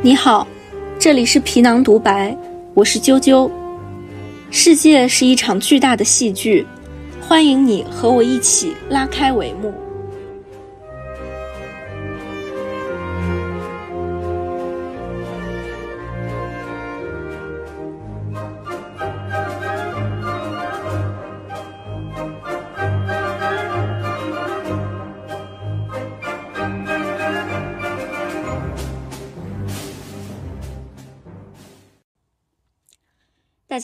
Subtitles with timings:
[0.00, 0.46] 你好，
[0.96, 2.36] 这里是皮囊独白，
[2.72, 3.50] 我是啾啾。
[4.48, 6.64] 世界是一场巨大的戏剧，
[7.20, 9.74] 欢迎你和我一起拉开帷幕。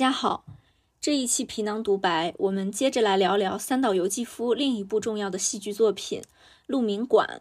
[0.04, 0.44] 大家好，
[1.00, 6.20] 这一期皮囊独白，我们接着来聊聊三岛由纪夫另一部重要的戏剧作品
[6.66, 7.40] 《鹿鸣馆》。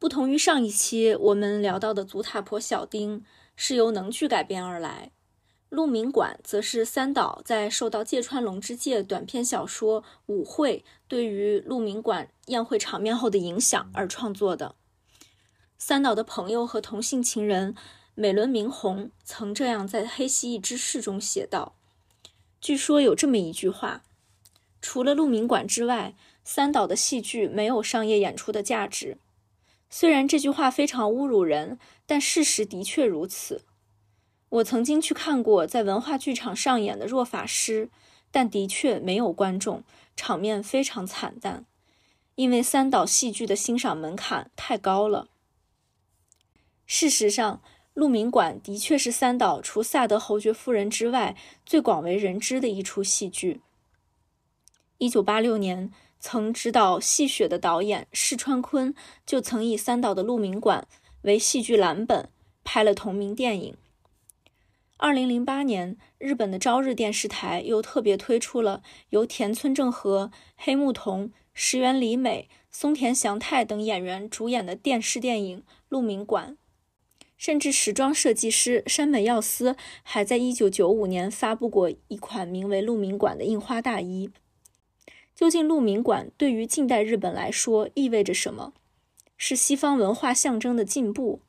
[0.00, 3.20] 不同于上一期我们聊到的《足塔婆小丁》
[3.54, 5.12] 是由能剧改编而来，
[5.68, 14.74] 《鹿鸣馆》则是三岛在受到芥川龙之介短篇小说《舞会》对于鹿鸣馆宴会场面后的影响而创作的。
[15.78, 17.76] 三岛的朋友和同性情人。
[18.14, 21.74] 美轮明宏曾这样在《黑蜥蜴之誓》中写道
[22.60, 24.02] ：“据说有这么一句话，
[24.82, 29.16] 除了鹿鸣馆之外，三岛的戏剧没有商业演出的价值。
[29.88, 33.64] 虽然这句话非常侮辱人，但事实的确如此。
[34.50, 37.86] 我曾经去看过在文化剧场上演的《若法师》，
[38.30, 41.64] 但的确没有观众，场面非常惨淡，
[42.34, 45.28] 因为三岛戏剧的欣赏门槛太高了。
[46.86, 47.62] 事实上。”
[47.94, 53.60] 鹿鸣馆的确是三岛除《萨德侯爵夫人》之外最广为人知的一出戏剧。
[54.96, 58.94] 一九八六年，曾执导《戏雪》的导演释川昆
[59.26, 60.88] 就曾以三岛的《鹿鸣馆》
[61.22, 62.30] 为戏剧蓝本
[62.64, 63.76] 拍了同名电影。
[64.96, 75.58] 二零零八年，日本的朝日电视台又特别推出了由田村正和、黑木瞳、石原里美、松田翔太等演员主演的电视电影
[75.88, 76.52] 《鹿鸣馆》。
[77.42, 84.30] 甚至时装设计师山本耀司还在1995年发布过一款名为“鹿鸣馆”的印花大衣。
[85.34, 88.72] 究竟鹿鸣馆对于近代日本来说意味着什么？
[89.36, 91.40] 是西方文化象征的进步，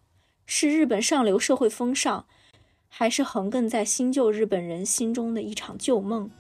[0.48, 2.26] 是日本上流社会风尚，
[2.90, 6.32] 还是横亘在新旧日本人心中的一场旧梦？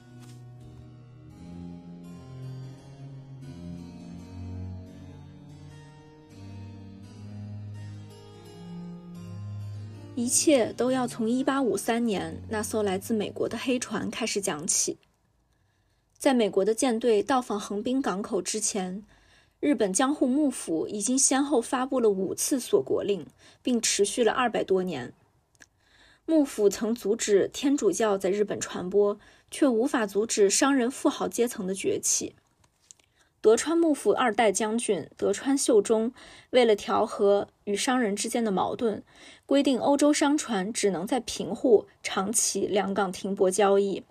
[10.15, 14.99] 一切都要从1853年那艘来自美国的黑船开始讲起。
[16.19, 19.03] 在美国的舰队到访横滨港口之前，
[19.59, 23.25] 日本江户幕府已经先后发布了五次锁国令，
[23.63, 25.13] 并持续了二百多年。
[26.25, 29.19] 幕府曾阻止天主教在日本传播，
[29.49, 32.35] 却无法阻止商人富豪阶层的崛起。
[33.43, 36.13] 德川幕府二代将军德川秀忠
[36.51, 39.03] 为了调和与商人之间的矛盾，
[39.45, 44.05] 规定欧洲商船只能在平户、长崎两港停泊交易。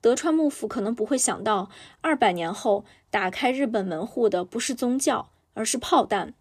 [0.00, 1.70] 德川幕府可能不会想到，
[2.00, 6.34] 二百年后打开日本门户的不是宗教，而是炮弹。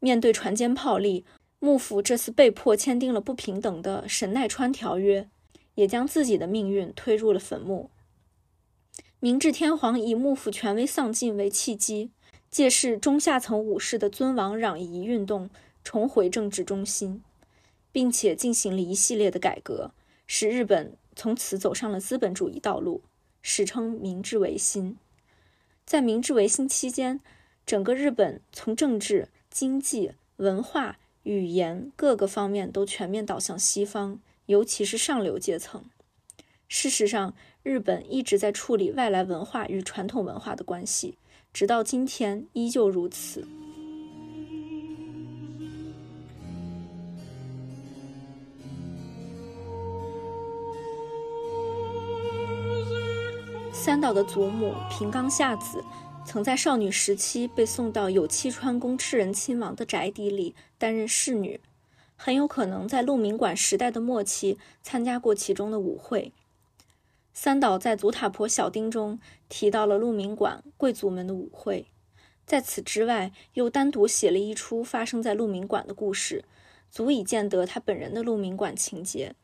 [0.00, 1.24] 面对船坚炮利，
[1.58, 5.26] 幕府这次被迫签订了不平等的神奈川条约，
[5.76, 7.88] 也将自己的命运推入了坟墓。
[9.18, 12.10] 明治天皇以幕府权威丧尽为契机，
[12.50, 15.48] 借势中下层武士的尊王攘夷运动
[15.82, 17.22] 重回政治中心，
[17.90, 19.92] 并且进行了一系列的改革，
[20.26, 23.00] 使日本从此走上了资本主义道路，
[23.40, 24.98] 史称明治维新。
[25.86, 27.20] 在明治维新期间，
[27.64, 35.82] 整个日本从政治、经济、文化、语言各个方面都全面倒向西方，尤其是上流阶层。
[36.68, 37.34] 事实上，
[37.66, 41.18] 日本一直在处理外来文化与传统文化的关系，
[41.52, 43.44] 直到今天依旧如此。
[53.72, 55.82] 三岛的祖母平冈夏子，
[56.24, 61.58] 曾在少女时期被送到有栖川宫赤人亲王的宅邸里担任侍女，
[62.14, 66.32] 很有可能在鹿鸣馆时代的末期参加过其中的舞会。
[67.38, 71.88] 三岛在《足塔婆小丁》中提到了鹿鸣馆贵族们的舞会，
[72.46, 76.46] 在此之外，又单独写了一出发生在鹿鸣馆的故事，
[76.90, 79.34] 足以见得他本人的鹿鸣馆情节。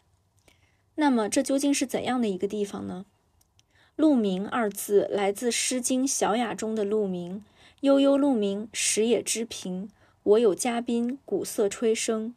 [0.95, 3.05] 那么，这究竟是怎样的一个地方呢
[3.95, 7.45] ？“鹿鸣”二字来自《诗经·小雅》中的“鹿鸣”，
[7.83, 9.91] 悠悠鹿鸣，食野之苹。
[10.23, 12.33] 我有嘉宾，鼓瑟吹笙。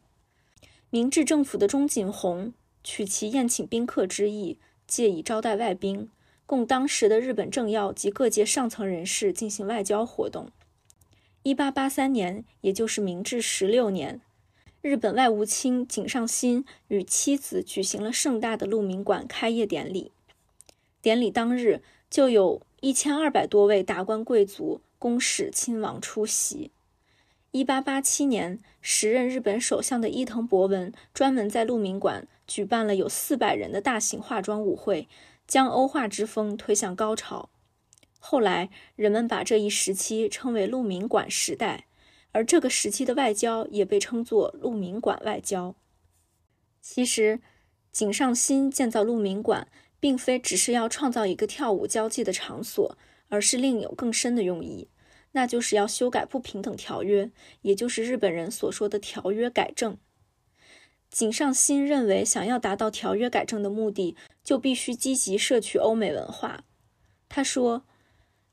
[0.90, 2.52] 明治政府的中井弘
[2.84, 4.58] 取其宴请宾客之意。
[4.86, 6.10] 借以招待外宾，
[6.46, 10.50] 供当时的日本政要及各界上层人士进行外交活动。
[11.42, 14.20] 一八八三年，也就是明治十六年，
[14.80, 20.12] 日本外务卿井上新与妻子举行了盛大的鹿鸣馆开业典礼。
[21.00, 26.72] 典礼当日，就有一千二百多位达官贵族、公使亲王出席。
[27.52, 35.08] 一八八七年，时任日本首相的伊藤博文专门在鹿鸣馆举办了有四百人的大型化妆舞会，
[35.46, 37.50] 将欧化之风推向高潮。
[38.18, 41.86] 后来，人们把这一时期称为“鹿鸣馆时代”，
[42.32, 45.76] 而这个时期的外交也被称作“鹿鸣馆外交”。
[46.80, 47.40] 其实，
[47.92, 49.68] 井上新建造鹿鸣馆，
[50.00, 52.98] 并非只是要创造一个跳舞交际的场所，
[53.28, 54.88] 而是另有更深的用意，
[55.32, 57.30] 那就是要修改不平等条约，
[57.62, 59.96] 也就是日本人所说的条约改正。
[61.10, 66.64] 井上新认为，想要达到条约改正的目的，就必须积极摄取欧美文化。
[67.28, 67.84] 他说。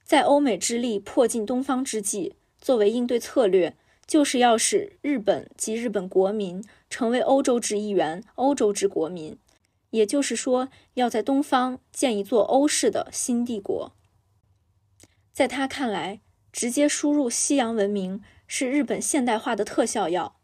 [0.05, 9.39] 在欧美之力迫近东方之际，作为应对策略，就是要使日本及日本国民成为欧洲之一员、欧洲之国民。
[9.91, 13.95] 也就是说，要在东方建一座欧式的新帝国。
[15.31, 16.19] 在他看来，
[16.51, 20.35] 直接输入西洋文明是日本现代化的特效药。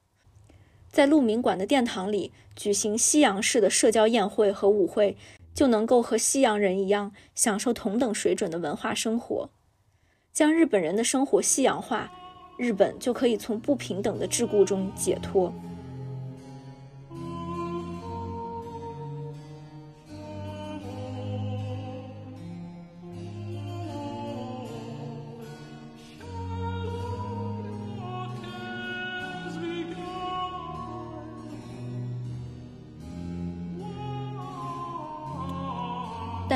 [0.91, 5.15] 在鹿鸣馆的殿堂里举行西洋式的社交宴会和舞会。
[5.51, 9.49] 就能够和西洋人一样享受同等水准的文化生活，
[10.31, 12.09] 将日本人的生活西洋化，
[12.57, 15.51] 日本就可以从不平等的桎梏中解脱。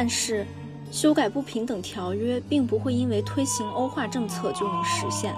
[0.04, 0.46] 但是，
[0.92, 5.34] 修改不平等条约并不会因为推行欧化政策就能实现。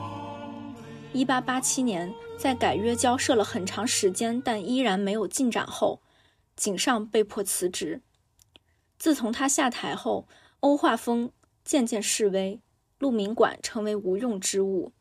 [1.13, 6.01] 一八八七年，在改约交涉了很长时间，但依然没有进展后，
[6.55, 8.01] 井上被迫辞职。
[8.97, 10.27] 自从他下台后，
[10.61, 11.29] 欧化风
[11.63, 12.59] 渐渐式微，
[12.97, 14.93] 鹿鸣馆成为无用之物。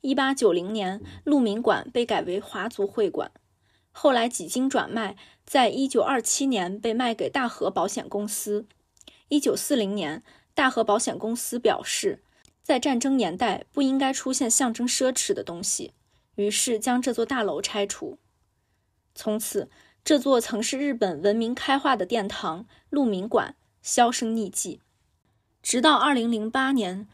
[0.00, 3.30] 一八九零年，鹿鸣馆被改为华族会馆，
[3.92, 5.14] 后来几经转卖，
[5.46, 8.66] 在一九二七年被卖给大和保险公司。
[9.28, 10.22] 一九四零年，
[10.54, 12.22] 大和保险公司表示，
[12.62, 15.92] 在战争年代不应该出现象征奢侈的东西，
[16.36, 18.18] 于是将这座大楼拆除。
[19.14, 19.68] 从此，
[20.02, 24.80] 这座曾是日本文明开化的殿堂——鹿鸣馆，销声匿迹。
[25.62, 27.06] 直到二零零八年，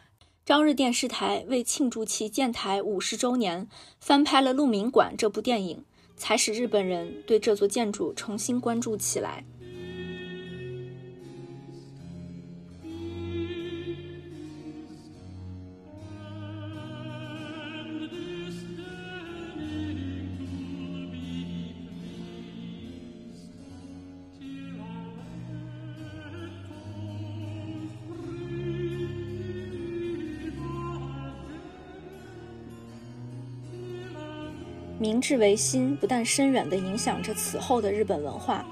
[0.44, 3.66] 朝日电视台为庆祝其建台五十周年，
[3.98, 5.84] 翻拍了《鹿鸣馆》这部电影，
[6.16, 9.44] 才使日本人对这座建筑重新关注起来。
[35.04, 38.66] 明治维新不但深远地影响着此后的日本文化，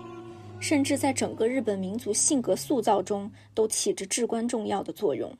[0.59, 5.37] 甚至在整个日本民族性格塑造中都起着至关重要的作用。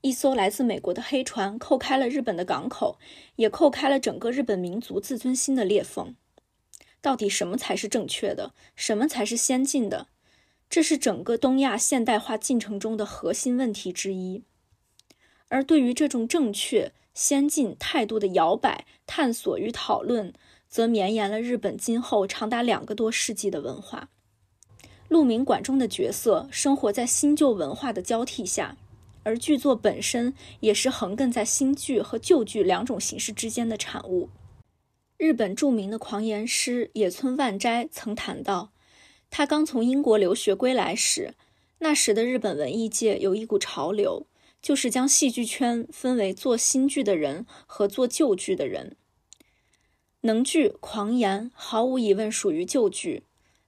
[0.00, 2.98] 一艘来自美国的黑船扣开了日本的港口，
[3.36, 6.16] 也扣开了整个日本民族自尊心的裂缝。
[7.02, 8.54] 到底什么才是正确的？
[8.74, 10.06] 什么才是先进的？
[10.70, 14.44] 这是整个东亚现代化进程中的核心问题之一。
[15.54, 20.32] 而对于这种正确，先进态度的摇摆、探索与讨论，
[20.68, 24.08] 则绵延了日本今后长达两个多世纪的文化。
[25.06, 28.76] 鹿鸣馆中的角色生活在新旧文化的交替下，
[29.22, 34.30] 而剧作本身也是横亘在新剧和旧剧两种形式之间的产物。
[35.16, 38.70] 日本著名的狂言师野村万斋曾谈到，
[39.30, 41.34] 他刚从英国留学归来时，
[41.78, 44.26] 那时的日本文艺界有一股潮流。
[44.64, 48.96] 就是将戏剧圈分为做新剧的人和做旧剧的人。
[50.22, 53.24] 能剧《狂言》毫无疑问属于旧剧，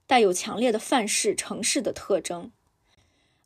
[0.07, 2.49] 带有强烈的范式、程式的特征。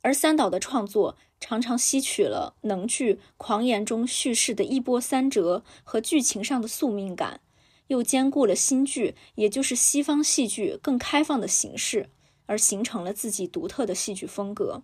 [0.02, 7.42] 而三岛的创作常常吸取了能剧《狂言》中叙事的一波三折和剧情上的宿命感，
[7.88, 12.10] 又兼顾了新剧，也就是西方戏剧更开放的形式，
[12.46, 14.84] 而形成了自己独特的戏剧风格。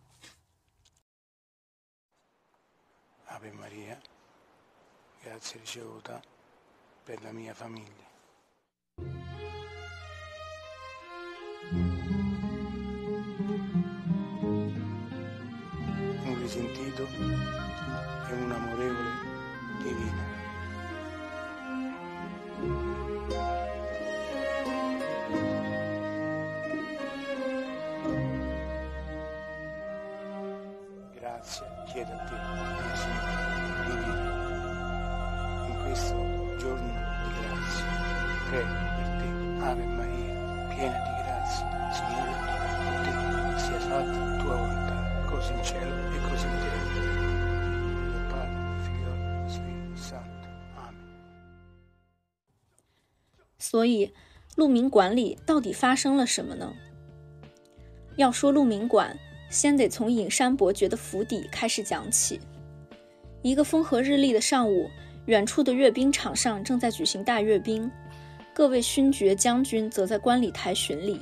[5.37, 6.19] grazia ricevuta
[7.03, 8.05] per la mia famiglia.
[16.23, 19.11] Un risentito e un amorevole
[19.83, 20.25] divino.
[31.13, 32.86] Grazie, chiedo a te.
[53.59, 54.13] 所以，
[54.55, 56.73] 鹿鸣馆里到底发生了什么呢？
[58.15, 59.15] 要说鹿鸣馆，
[59.49, 62.39] 先得从隐山伯爵的府邸开始讲起。
[63.41, 64.89] 一个风和日丽的上午，
[65.27, 67.91] 远处的阅兵场上正在举行大阅兵，
[68.53, 71.21] 各位勋爵、将军则在观礼台巡礼。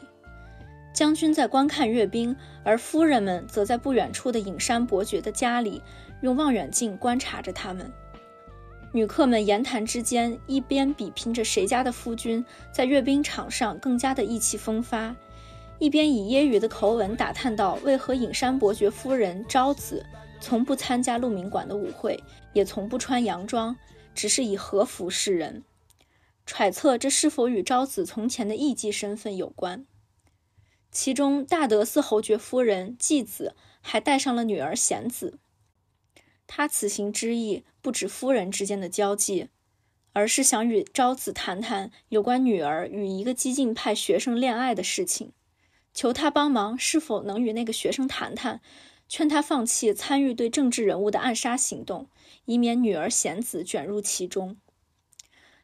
[0.93, 2.33] 将军在观看阅兵，
[2.63, 5.81] 而夫人们则在不远处的隐山伯爵的家里，
[6.21, 7.91] 用望远镜观察着他们。
[8.91, 15.13] 女客们言谈之间，一边比拼着谁家的夫君在阅兵场上更加的意气风发，
[15.79, 20.05] 一边以揶揄的口吻打探到为何隐山伯爵夫人昭子
[20.39, 23.75] 从不参加鹿鸣馆的舞会，也从不穿洋装，
[24.15, 25.63] 只是以和服示人，
[26.45, 29.85] 揣测这是否与昭子从前的艺妓身份有关。
[30.89, 35.37] 其中，大德寺侯爵夫人继子还带上了女儿贤子。
[36.47, 39.49] 他此行之意不止夫人之间的交际，
[40.13, 45.33] 而是想与昭子谈谈有关女儿与一个激进派学生恋爱的事情，
[45.93, 48.61] 求他帮忙是否能与那个学生谈谈，
[49.09, 52.07] 劝他放弃参与对政治人物的暗杀行动，
[52.45, 54.57] 以免女儿贤子卷入其中。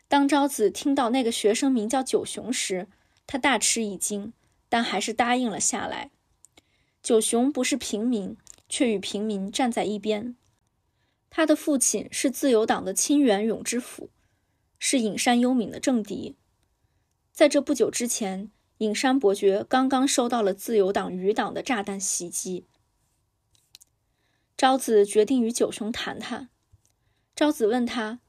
[0.07, 2.87] 当昭子听到那个学生名叫九雄时，
[3.25, 4.33] 他大吃一惊。
[4.73, 6.11] 但还是答应了下来。
[7.03, 8.37] 九雄不是平民，
[8.69, 10.37] 却与平民站在一边。
[11.29, 14.09] 他的父亲是自由党的清源永之辅，
[14.79, 16.37] 是隐山优敏的政敌。
[17.33, 22.65] 在这不久之前，隐山伯爵刚刚收到了自由党余党的炸弹袭击。
[24.55, 26.50] 昭子决定与九雄谈谈。
[27.35, 28.19] 昭子问他：“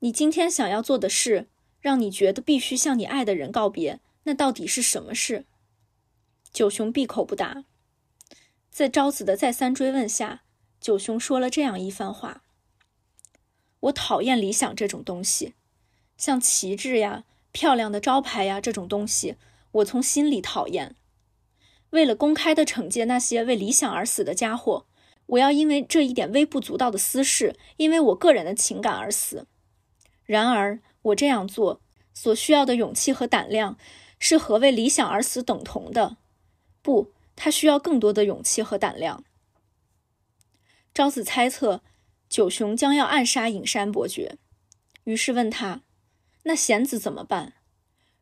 [0.00, 1.48] 你今天想要做的事，
[1.80, 5.44] 让你觉得必须向你爱的人告别，那到底是什么事？”
[6.52, 7.64] 九雄闭口不答，
[8.70, 10.42] 在昭子的再三追问下，
[10.80, 12.42] 九雄说了这样一番话
[13.80, 15.54] ：“我讨厌理想这种东西，
[16.16, 19.36] 像旗帜呀、漂亮的招牌呀这种东西，
[19.72, 20.96] 我从心里讨厌。
[21.90, 24.86] 为了公开的惩戒那些为理想而死的家伙，
[25.26, 29.46] 我要因为这一点微不足道的私事，因为我个人的情感而死。
[30.24, 31.80] 然而，我这样做
[32.14, 33.76] 所需要的勇气和胆量，
[34.18, 36.18] 是和为理想而死等同的。”
[36.82, 39.24] 不，他需要更多的勇气和胆量。
[40.94, 41.82] 昭子猜测
[42.28, 44.38] 九雄将要暗杀隐山伯爵，
[45.04, 45.82] 于是问他
[46.44, 47.54] ：“那贤子怎么办？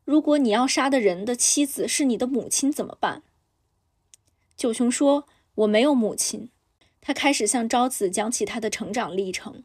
[0.04, 3.22] 如果你要杀的人的妻子是你的母亲怎么办？”
[4.56, 6.50] 九雄说：“我没有母亲。”
[7.06, 9.62] 他开始向昭子讲起他的成长历程。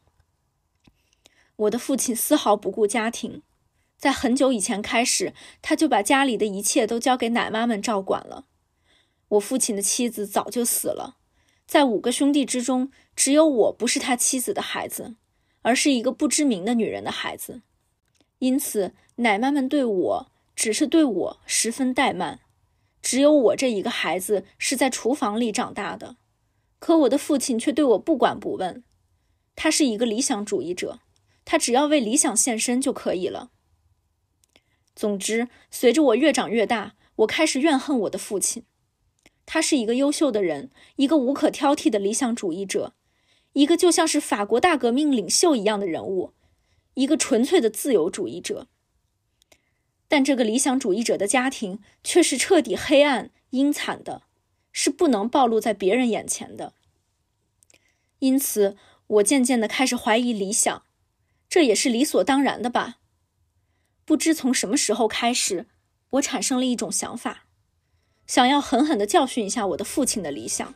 [1.56, 3.44] 我的父亲丝毫不顾家庭，
[3.98, 8.44] 在很久以前开始，他就把家里的一切都交给奶妈们照管了。
[9.30, 11.16] 我父亲的妻子早就死了，
[11.66, 15.16] 在五个兄弟之中，只有我不是他妻子的孩子，
[15.62, 17.62] 而是一个不知名的女人的孩子。
[18.40, 22.42] 因此，奶妈们对我只是对我十分怠慢。
[23.02, 26.18] 只有我这一个孩子是在厨房里长大的，
[26.80, 28.84] 可我的父亲却对我不管不问。
[29.56, 31.02] 他是一个理想主义者，
[31.46, 33.52] 他只要为理想献身就可以了。
[34.96, 38.64] 总之，随着我越长越大，我开始怨恨我的父亲。
[39.46, 42.94] 他是一个优秀的人，一个无可挑剔的理想主义者，
[43.54, 46.34] 一个就像是法国大革命领袖一样的人物，
[46.94, 48.68] 一个纯粹的自由主义者。
[50.08, 54.24] 但这个理想主义者的家庭却是彻底黑暗、阴惨的，
[54.82, 56.72] 是不能暴露在别人眼前的。
[58.20, 60.84] 因此，我渐渐的开始怀疑理想，
[61.50, 63.00] 这也是理所当然的吧。
[64.06, 65.68] 不知从什么时候开始，
[66.12, 67.44] 我产生了一种想法。
[68.26, 70.74] 想要狠狠的教训一下我的父亲的理想。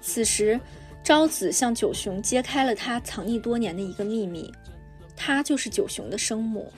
[0.00, 0.60] 此时，
[1.06, 4.52] 昭子向九雄揭开了他藏匿多年的一个秘密，
[5.16, 6.72] 他就是九雄的生母。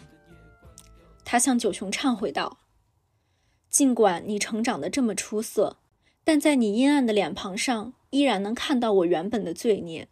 [1.25, 2.59] 他向九雄忏悔道
[3.71, 5.79] ：“尽管你成长得这么出色，
[6.25, 10.09] 但在你阴暗的脸庞上。”依然能看到我原本的罪孽，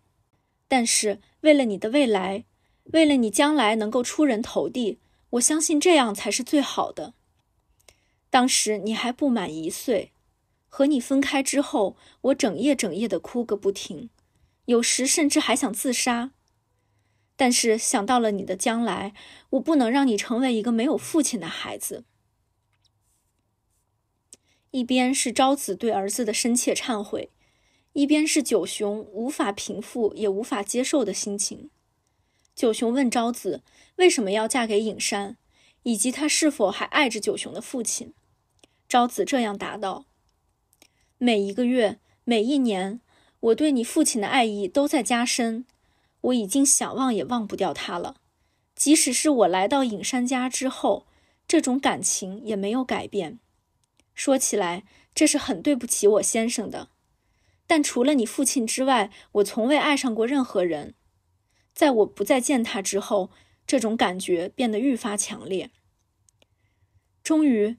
[0.67, 2.45] 但是为了你的未来，
[2.93, 4.99] 为了你将来能够出人头地，
[5.31, 7.13] 我相信这样才是最好的。
[8.31, 10.13] 当时你还不满一岁，
[10.77, 14.11] 和你分开之后，我整夜整夜的哭个不停，
[14.67, 16.33] 有时甚至还想自杀。
[17.35, 19.15] 但是想到了你的将来，
[19.49, 22.05] 我不能让你成为一个没有父亲的孩子。
[24.71, 27.31] 一边是昭子对儿子的深切忏悔，
[27.95, 31.71] 一边是九雄无法平复也无法接受的心情。
[32.55, 33.63] 九雄问昭子
[33.97, 35.39] 为什么要嫁给尹山，
[35.85, 38.13] 以及他是否还爱着九雄的父亲。
[38.87, 40.05] 昭子这样答道
[41.19, 43.01] ：“每一个月，每一年，
[43.41, 45.65] 我对你父亲的爱意都在加深，
[46.21, 48.17] 我已经想忘也忘不掉他了。
[48.75, 51.07] 即使是我来到尹山家之后，
[51.49, 53.39] 这种感情也没有改变。”
[54.15, 56.89] 说起来，这是很对不起我先生的。
[57.67, 60.95] 但除了你父亲之外，我从未爱上过任何人。
[61.75, 63.31] 在我不再见他之后，
[63.67, 65.71] 这种感觉变得愈发强烈。
[67.23, 67.77] 终于，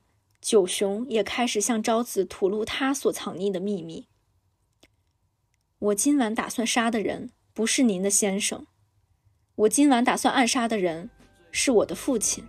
[0.48, 4.08] 九雄也开始向昭子吐露他所藏匿的秘密。
[5.78, 8.66] 我今晚打算杀的人不是您的先生，
[9.56, 11.10] 我今晚打算暗杀的人
[11.52, 12.46] 是我的父亲。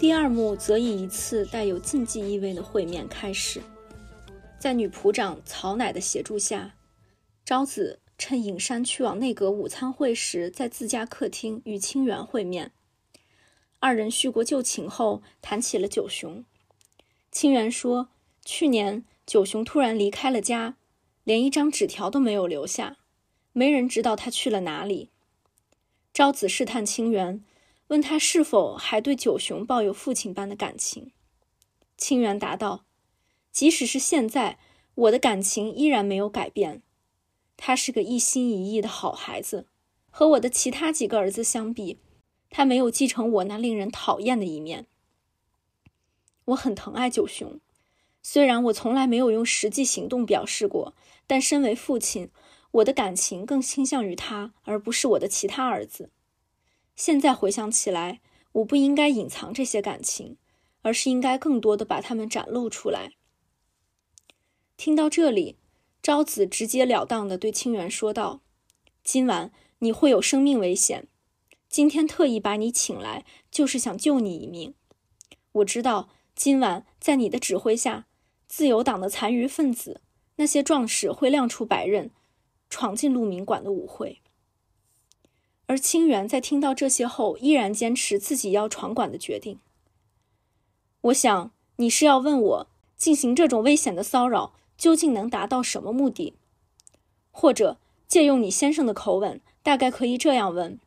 [0.00, 3.60] 第二幕则以一次带有禁忌意味的会面开始，
[4.58, 6.74] 在女仆长曹乃的协助下，
[7.44, 12.72] 昭子趁尹山去往内阁午餐会时，在自家客厅与清源会面。
[13.78, 16.46] 二人叙过旧情后，谈起了九雄。
[17.30, 18.08] 清源说，
[18.42, 20.76] 去年九雄突然离开了家，
[21.24, 22.96] 连一张纸条都没有留下，
[23.52, 25.10] 没人知道他去了哪里。
[26.14, 27.44] 昭子试探清源。
[27.90, 31.10] 问他是否还对九雄抱有父亲般的感情，
[31.96, 32.84] 清源答道
[33.50, 34.60] ：“即使是现在，
[34.94, 36.82] 我的感情依然没有改变。
[37.56, 39.66] 他是个一心一意的好孩子，
[40.08, 41.98] 和我的其他几个儿子相比，
[42.48, 44.86] 他没有继承我那令人讨厌的一面。
[46.44, 47.58] 我很疼爱九雄，
[48.22, 50.94] 虽然我从来没有用实际行动表示过，
[51.26, 52.30] 但身为父亲，
[52.70, 56.10] 我的感情更倾向于他，而不是我的其他儿子。”
[57.00, 58.20] 现在回想起来，
[58.52, 60.36] 我不应该隐藏这些感情，
[60.82, 63.12] 而是应该更多的把它们展露出来。
[64.76, 65.56] 听到这里，
[66.02, 68.42] 昭子直截了当地对清源说道
[69.02, 71.08] ：“今晚你会有生命危险，
[71.70, 74.74] 今天特意把你请来，就是想救你一命。
[75.52, 78.08] 我知道今晚在你的指挥下，
[78.46, 80.02] 自由党的残余分子
[80.36, 82.10] 那些壮士会亮出白刃，
[82.68, 84.20] 闯进鹿鸣馆的舞会。”
[85.70, 89.60] 而清源在听到这些后，依然坚持自己要闯馆的决定。
[91.02, 96.34] 我想你是要问我进行这种危险的骚扰究竟能达到什么目的，
[97.30, 97.78] 或者
[98.08, 100.80] 借用你先生的口吻，大概可以这样问：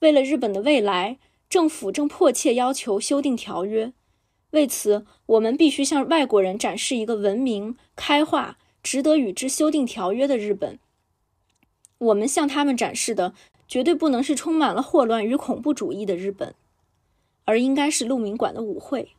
[0.00, 3.94] 为了日本的未来，政府正迫切要求修订条约，
[4.50, 10.78] 为此我们必须向外国人展示一个文明、开化、值得与之修订条约的日本。
[11.96, 13.32] 我们向他们展示的。
[13.66, 16.54] 绝对不能是充满了霍乱与恐怖主义的日本，
[17.44, 19.12] 而应该是鹿鸣馆的舞会。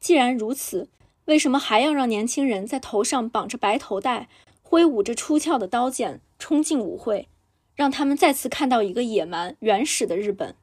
[0.00, 0.88] 既然如此，
[1.26, 4.28] 为什么还要让年轻人在头上绑着白头带，
[4.62, 7.28] 挥舞着出鞘的刀剑冲进舞会，
[7.74, 10.56] 让他们再次看到一个野蛮原始的日本？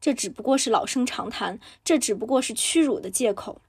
[0.00, 3.60] 这只不过是老生常谈，这只不过是屈辱的借口。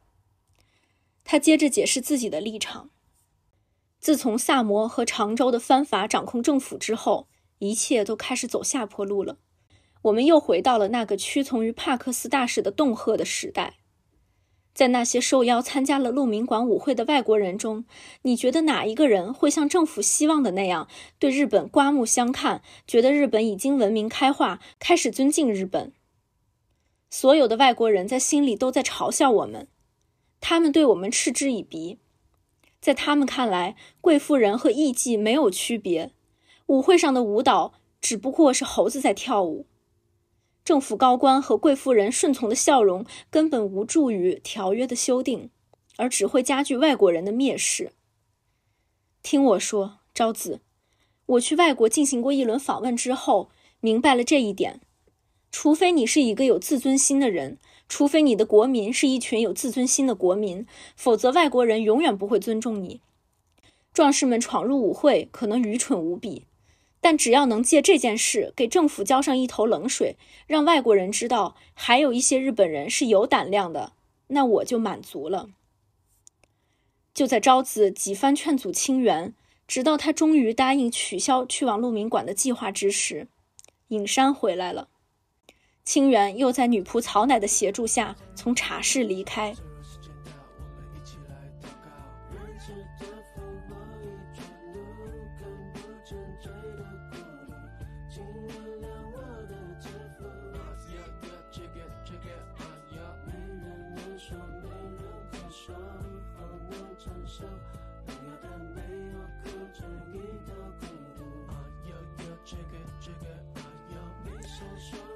[1.23, 2.89] 他接着解释自己的立场：
[3.99, 7.27] 自从萨摩和常州的藩阀掌控政府之后。
[7.63, 9.37] 一切都开始走下坡路了，
[10.03, 13.75] 我们又回到了那个屈从于帕克斯大使的恫吓的时代。
[14.73, 17.85] 在那些受邀参加了鹿鸣馆舞会的外国人中，
[18.23, 25.93] 你觉得哪一个人会像政府希望的那样对日本刮目相看，觉得日本已经文明开化，开始尊敬日本？
[27.09, 29.69] 所有的外国人在心里都在嘲笑我们，
[30.41, 31.99] 他们对我们嗤之以鼻，
[32.81, 36.11] 在他们看来，贵妇人和艺妓没有区别。
[36.67, 39.65] 舞会上的舞蹈只不过是猴子在跳舞，
[40.63, 45.49] 政府高官和贵妇人顺从的笑容根本无助于条约的修订，
[45.97, 47.91] 而只会加剧外国人的蔑视。
[49.21, 50.61] 听我说，昭子，
[51.25, 53.49] 我去外国进行过一轮访问之后，
[53.81, 54.79] 明白了这一点：
[55.51, 63.01] 除非你是一个有自尊心的人，除非你的国民是一群有自尊心的国民，否则外国人永远不会尊重你。
[63.93, 66.45] 壮士们闯入舞会，可能愚蠢无比。
[67.03, 70.15] 但只要能借这件事给政府浇上一头冷水，
[70.47, 73.91] 让外国人知道还有一些日本人是有胆量的，
[74.27, 75.49] 那我就满足了。
[77.13, 79.33] 就在昭子几番劝阻清源，
[79.67, 83.27] 直到他终于答应取消去往鹿鸣馆的计划之时，
[83.89, 84.87] 影山回来了。
[85.83, 89.53] 清源又在女仆曹乃的协助下从茶室离开。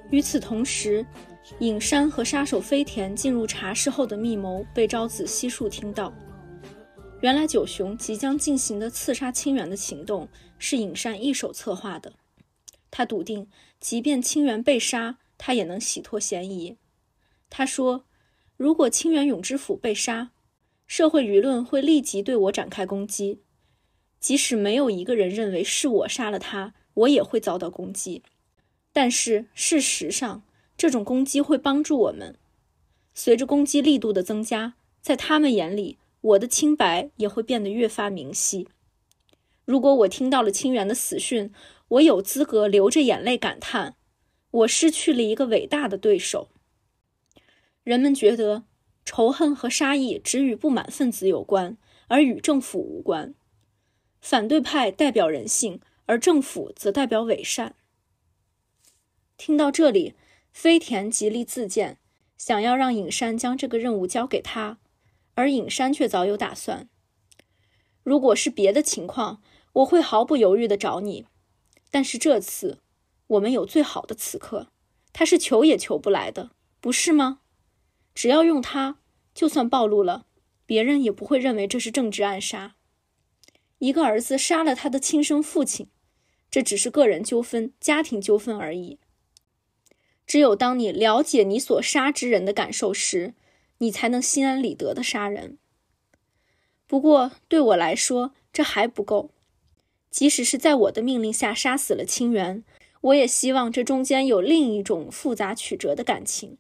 [0.10, 1.06] 与此同时，
[1.60, 6.14] 影山和杀手飞田进入茶室后的密谋被昭子悉数听到。
[7.22, 12.14] 原来九雄即将进行的刺杀清源的行动是影山一手策划的。
[12.92, 16.78] 他笃定，即便清源被杀，他也能洗脱嫌疑。
[17.50, 18.06] 他说
[18.56, 20.30] ：“如果清源永之府被杀，
[20.86, 23.42] 社会舆论会立即对我展开攻击。
[24.20, 28.24] 即使没有一个人认为是我杀了他，我也会遭到攻击。”
[28.98, 30.42] 但是事实上，
[30.76, 32.36] 这种攻击会帮助我们。
[33.14, 38.68] 随着攻击力度的增加，在他们眼里，我的清白也会变得越发明晰。
[39.66, 41.54] 如果我听到了清源的死讯，
[41.90, 43.98] 我有资格流着眼泪感叹：
[44.50, 46.50] 我失去了一个伟大的对手。
[47.84, 48.64] 人们觉得
[49.06, 53.36] 仇恨和杀意只与不满分子有关，而与政府无关。
[54.20, 57.76] 反对派代表人性，而政府则代表伪善。
[59.38, 60.16] 听到这里，
[60.52, 62.00] 飞田极力自荐，
[62.38, 64.80] 想要让尹山将这个任务交给他，
[65.36, 66.90] 而尹山却早有打算。
[68.04, 69.42] 如果是别的情况，
[69.74, 71.28] 我会毫不犹豫地找你，
[71.92, 72.80] 但是这次，
[73.28, 74.70] 我们有最好的刺客，
[75.14, 76.50] 他是求也求不来的，
[76.82, 77.42] 不是吗？
[78.16, 78.98] 只要用他，
[79.36, 80.26] 就算暴露了，
[80.66, 82.76] 别人也不会认为这是政治暗杀。
[83.78, 85.88] 一个儿子杀了他的亲生父亲，
[86.50, 88.98] 这只是个人纠纷、家庭纠纷而已。
[90.28, 93.34] 只有当你了解你所杀之人的感受时，
[93.78, 95.58] 你才能心安理得的杀人。
[96.86, 99.32] 不过对我来说，这还不够。
[100.12, 102.64] 即使是在我的命令下杀死了清源，
[103.02, 106.58] 我也希望这中间有另一种复杂曲折的感情。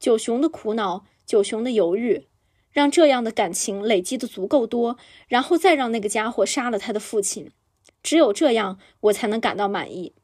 [0.00, 2.26] 九雄的苦恼，九雄的犹豫，
[2.70, 7.50] 让这样的感情累积的足够多，然后再让那个家伙杀了他的父亲。
[8.02, 10.14] 只有这样，我才能感到满意。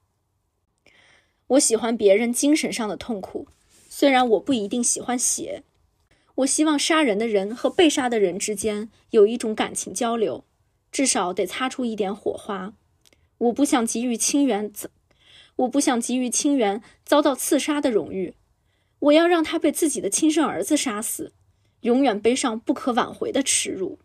[1.48, 3.48] 我喜欢别人精神上的痛苦，
[3.88, 5.62] 虽然我不一定喜欢血。
[6.36, 10.44] 我希望杀人的人和被杀的人之间有一种感情交流，
[10.90, 12.72] 至少得擦出一点火花。
[13.38, 14.72] 我不想给予清源，
[15.56, 18.34] 我不想给予清源遭到刺杀的荣誉。
[19.00, 21.32] 我要让他被自己的亲生儿子杀死，
[21.82, 23.98] 永远背上不可挽回的耻辱。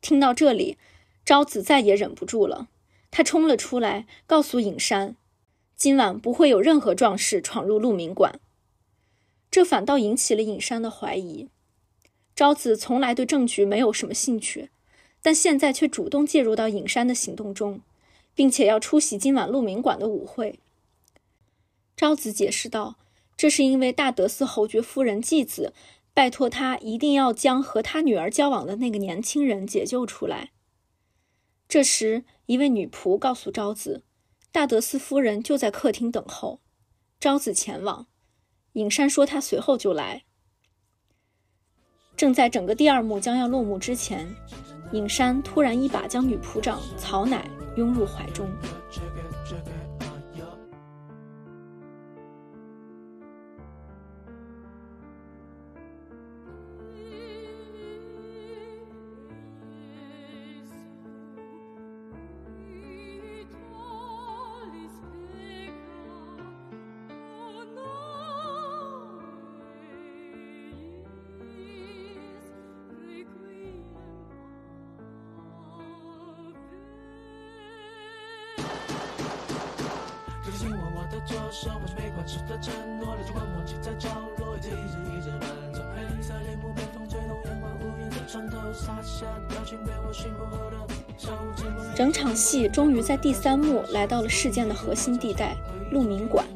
[0.00, 0.78] 听到这里，
[1.24, 2.68] 昭子再也忍不住了，
[3.10, 5.16] 她冲了出来，告诉尹山。
[5.76, 8.38] 今晚不会有任何壮士闯入鹿鸣馆，
[9.50, 11.48] 这反倒引起了尹山的怀疑。
[12.34, 14.70] 昭子从来对政局没有什么兴趣，
[15.20, 17.80] 但现在却主动介入到尹山的行动中，
[18.34, 20.58] 并且要出席今晚鹿鸣馆的舞会。
[21.96, 22.96] 昭子解释道
[23.36, 25.72] ：“这是因为大德寺侯爵夫人继子
[26.12, 30.50] 拜托他一定要将和他女儿交往的那个年轻人解救出来。”
[31.68, 34.02] 这时，一位女仆告诉昭子。
[34.54, 36.60] 大德寺夫人就在客厅等候，
[37.18, 38.06] 招子前往。
[38.74, 40.22] 尹山说他随后就来。
[42.16, 44.32] 正在整个第二幕将要落幕之前，
[44.92, 47.44] 尹山突然一把将女仆长曹乃
[47.76, 48.48] 拥入怀中。
[92.54, 95.56] 戏终于在第三幕来到了事件的核心地带——
[95.90, 96.46] 鹿鸣馆。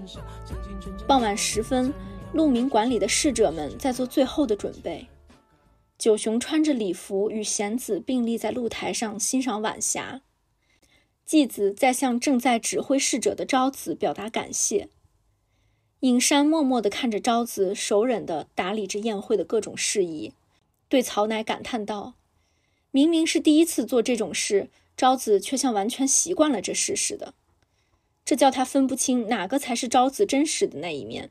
[1.09, 1.93] 傍晚时分，
[2.33, 5.09] 鹿鸣馆里的侍者们在做最后的准备。
[5.99, 10.21] 九雄穿着礼服，与贤子并立在露台上欣赏晚霞。
[11.25, 14.89] 继子在向正在指挥侍者的昭子表达感谢。
[16.01, 20.33] 尹山默默地看着昭子，手忍地打理着宴会的各种事宜，
[20.89, 22.15] 对曹乃感叹道
[22.93, 27.33] ：“明明是第一次做这种事，昭子却像完全习惯了这事似的。
[28.25, 31.31] 这叫他分不清哪个才是昭子真实的那一面。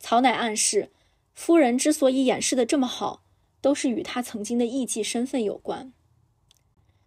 [0.00, 0.90] 曹乃暗示，
[1.32, 3.22] 夫人之所以掩饰的这么好，
[3.60, 5.92] 都是与他曾经的艺妓身份有关。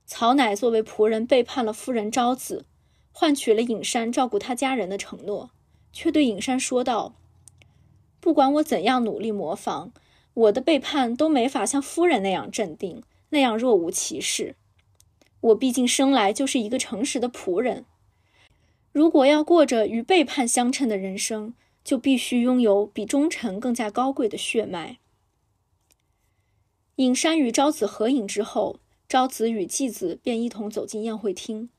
[0.05, 2.65] 曹乃作为仆人背叛了夫人昭子，
[3.11, 5.51] 换取了尹山照顾他家人的承诺，
[5.91, 7.15] 却对尹山说道
[8.21, 9.91] ：“不管我怎样努力模仿，
[10.33, 14.55] 我的背叛都没法像夫人那样镇定，那样若无其事。
[15.43, 17.85] 我毕竟生来就是一个诚实的仆人。”
[18.91, 21.53] 如果要过着与背叛相称的人生，
[21.83, 24.99] 就必须拥有比忠诚更加高贵的血脉。
[26.97, 28.79] 尹山与昭子合影之后，
[29.09, 31.69] 昭子与继子便一同走进宴会厅，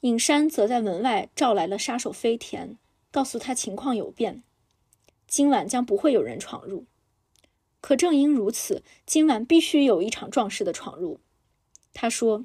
[0.00, 2.76] 尹山则在门外召来了杀手飞田，
[3.12, 4.42] 告诉他情况有变，
[5.28, 6.86] 今晚将不会有人闯入。
[7.80, 11.20] 可正因如此，今晚必须有一场壮士的闯入。
[11.94, 12.44] 他说：“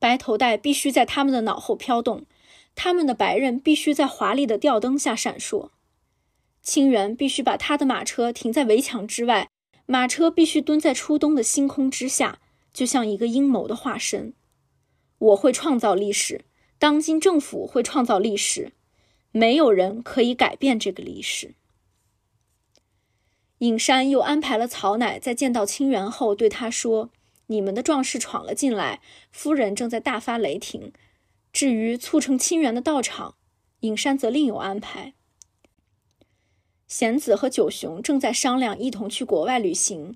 [0.00, 2.26] 白头带必须在他们的脑后飘动。”
[2.76, 5.70] 他们的白刃必须在华丽的吊灯下闪烁，
[6.62, 9.50] 清源必须把他的马车停在围墙之外，
[9.86, 12.38] 马车必须蹲在初冬的星空之下，
[12.72, 14.32] 就像一个阴谋的化身。
[15.18, 16.44] 我会创造历史，
[16.78, 18.72] 当今政府会创造历史，
[19.32, 21.54] 没有人可以改变这个历史。
[23.58, 27.10] 尹山又安排了曹乃在见到清源后对他说
[27.50, 29.00] ：“你们的壮士闯了进来，
[29.32, 30.92] 夫人正在大发雷霆。”
[31.52, 33.34] 至于促成亲缘的到场，
[33.80, 35.14] 尹山则另有安排。
[36.86, 40.14] 贤子和九雄正在商量一同去国外旅行，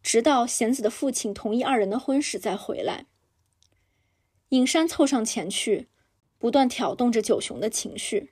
[0.00, 3.06] 直到贤子的父亲同意二人的婚事再回来。
[4.50, 5.88] 尹山凑上前去，
[6.38, 8.30] 不断挑动着九雄的情绪。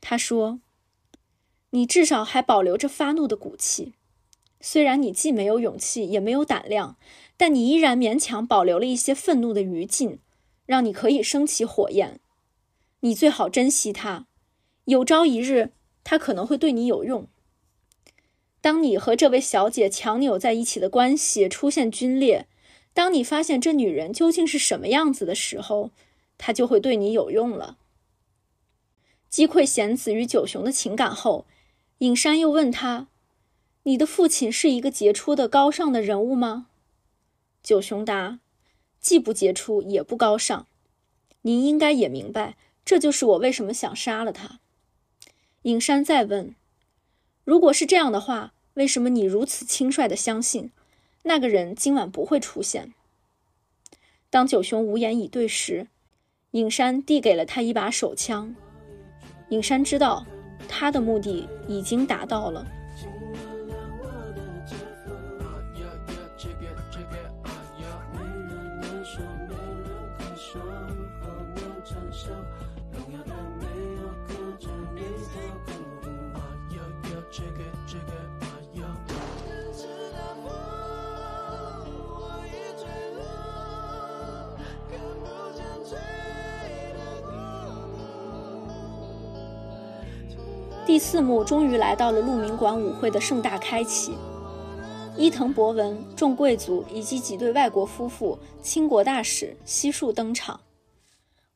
[0.00, 0.60] 他说
[1.70, 3.92] ：“你至少还保留着发怒的骨气，
[4.62, 6.96] 虽然你既没有勇气也没有胆量，
[7.36, 10.18] 但你依然勉强保留了一些愤怒的余烬。”
[10.66, 12.20] 让你可以升起火焰，
[13.00, 14.24] 你最好珍惜它。
[14.86, 17.26] 有朝一日，它可能会对你有用。
[18.62, 22.46] 当你和这位小姐强扭在一起的关系出现皲裂，
[22.94, 25.90] 当你发现这女人究竟是什么样子的时候，
[26.38, 27.76] 她就会对你有用了。
[29.28, 31.44] 击溃贤子与九雄的情感后，
[31.98, 33.08] 尹山又问他
[33.84, 36.68] ：“你的父亲是一个杰出的、高尚的人物吗？”
[37.64, 38.38] 九雄答。
[39.00, 40.66] 既不杰出，也不高尚，
[41.42, 44.60] 您应该也明白，这就是我为什么想杀了他。
[45.62, 46.54] 尹山再问
[47.44, 50.70] ：“如果是这样的话，为什么你如此轻率地相信
[51.24, 52.94] 那个人今晚不会出现？”
[54.30, 55.88] 当九雄无言以对时，
[56.52, 58.56] 尹山递给了他一把手枪。
[59.50, 60.26] 尹山知道，
[60.66, 62.66] 他的目的已经达到了。
[90.94, 94.14] 第四幕终于来到了鹿鸣馆舞会的盛大开启，
[95.16, 100.60] 伊藤博文、众贵族以及几对外国夫妇、倾国大使悉数登场。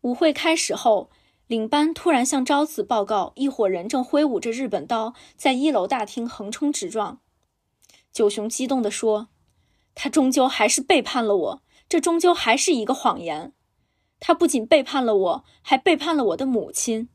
[0.00, 1.08] 舞会开始后，
[1.46, 7.20] 领班突然向昭子报告，一伙人正挥舞着日本刀在一楼大厅横冲直撞。
[8.12, 9.28] 九雄激动地说
[9.94, 13.52] ：“他终究还是背叛了我，这终究还是一个谎言。
[14.18, 17.08] 他不仅背叛了我，还背叛了我的母亲。”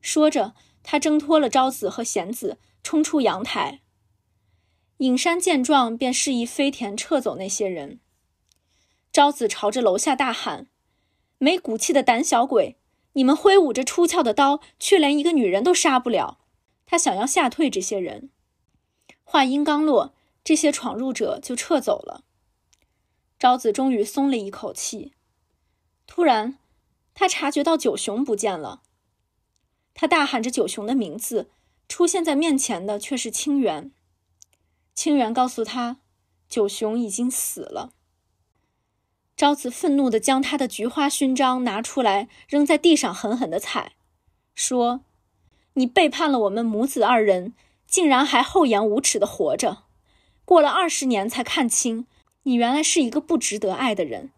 [0.00, 0.54] 说着。
[0.90, 3.82] 他挣脱了昭子和贤子，冲出阳台。
[4.96, 8.00] 尹山见状，便示意飞田撤走那些人。
[9.12, 10.68] 昭子朝着楼下大喊
[11.36, 12.78] ：“没骨气的胆小鬼！
[13.12, 16.38] 你们挥舞着出鞘的刀，却连一个女人都杀不了。”
[16.88, 18.30] 他想要吓退这些人。
[19.24, 22.24] 话音刚落，这些闯入者就撤走了。
[23.38, 25.12] 昭子终于松了一口气。
[26.06, 26.58] 突然，
[27.12, 28.84] 他察觉到九雄不见了。
[30.00, 31.50] 他大喊着九雄的名字，
[31.88, 33.90] 出现在面前的却是清源。
[34.94, 35.96] 清源告诉他，
[36.48, 37.90] 九雄已经死了。
[39.36, 43.94] 昭子愤怒地将他的菊花勋章拿出来，扔在地上，狠狠地踩，
[44.54, 45.00] 说
[45.74, 47.54] ：“你背叛了我们母子二人，
[47.88, 49.78] 竟然还厚颜无耻地活着。
[50.44, 52.06] 过了二十年才看清，
[52.44, 54.30] 你原来是一个不值得爱的人，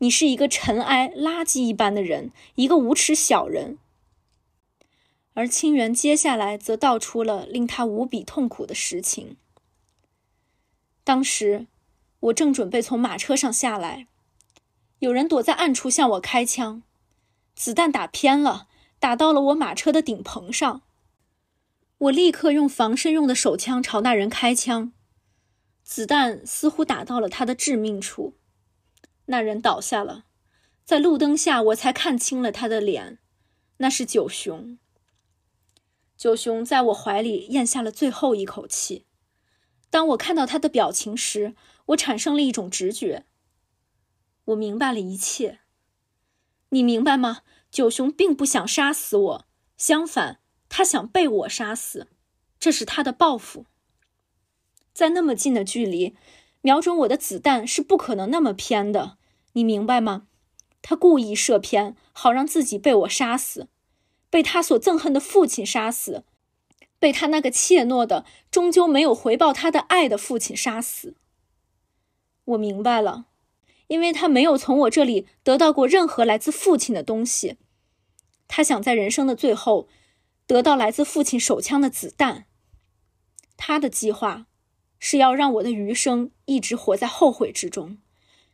[0.00, 3.78] 你是一个尘埃、垃圾一般的人，一个无耻小人。”
[5.36, 9.36] 而清源接下来则道出了令他无比痛苦的实情。
[11.04, 11.66] 当时，
[12.20, 14.06] 我正准备从马车上下来，
[15.00, 16.82] 有人躲在暗处向我开枪，
[17.54, 18.68] 子弹打偏了，
[18.98, 20.80] 打到了我马车的顶棚上。
[21.98, 24.94] 我立刻用防身用的手枪朝那人开枪，
[25.82, 28.38] 子弹似乎打到了他的致命处，
[29.26, 30.24] 那人倒下了。
[30.86, 33.18] 在路灯下，我才看清了他的脸，
[33.76, 34.78] 那是九雄。
[36.16, 39.04] 九雄在我怀里咽下了最后一口气。
[39.90, 41.54] 当我看到他的表情时，
[41.86, 43.26] 我产生了一种直觉。
[44.46, 45.60] 我明白了一切。
[46.70, 47.42] 你明白吗？
[47.70, 52.08] 九雄并不想杀死我，相反，他想被我杀死，
[52.58, 53.66] 这是他的报复。
[54.94, 56.16] 在那么近的距离，
[56.62, 59.18] 瞄准我的子弹是不可能那么偏的，
[59.52, 60.26] 你明白吗？
[60.80, 63.68] 他故意射偏，好让自己被我杀死。
[64.36, 66.22] 被他所憎恨的父亲杀死，
[66.98, 71.14] 被他那个怯懦的、终究没有回报他的爱的父亲杀死。
[72.44, 73.24] 我明白了，
[73.86, 77.56] 因为他没有从我这里得到过任何来自父亲的东西，
[78.46, 79.88] 他想在人生的最后
[80.46, 82.44] 得到来自父亲手枪的子弹。
[83.56, 84.44] 他的计划
[84.98, 87.96] 是要让我的余生一直活在后悔之中，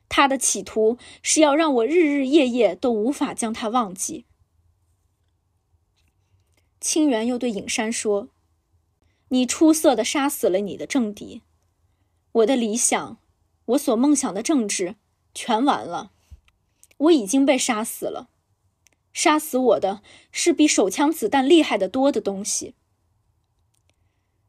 [0.08, 4.26] 他的企图是要让我日日夜夜都无法将他忘记。
[6.82, 8.28] 清源又对影山说
[9.30, 11.40] ：“你出色的杀死了你的政敌，
[12.32, 13.18] 我的理想，
[13.66, 14.96] 我所梦想的政治，
[15.32, 16.10] 全完了。
[16.96, 18.28] 我已经被杀死了。
[19.12, 22.74] 杀死我的是比手枪子弹厉害的多的东西。”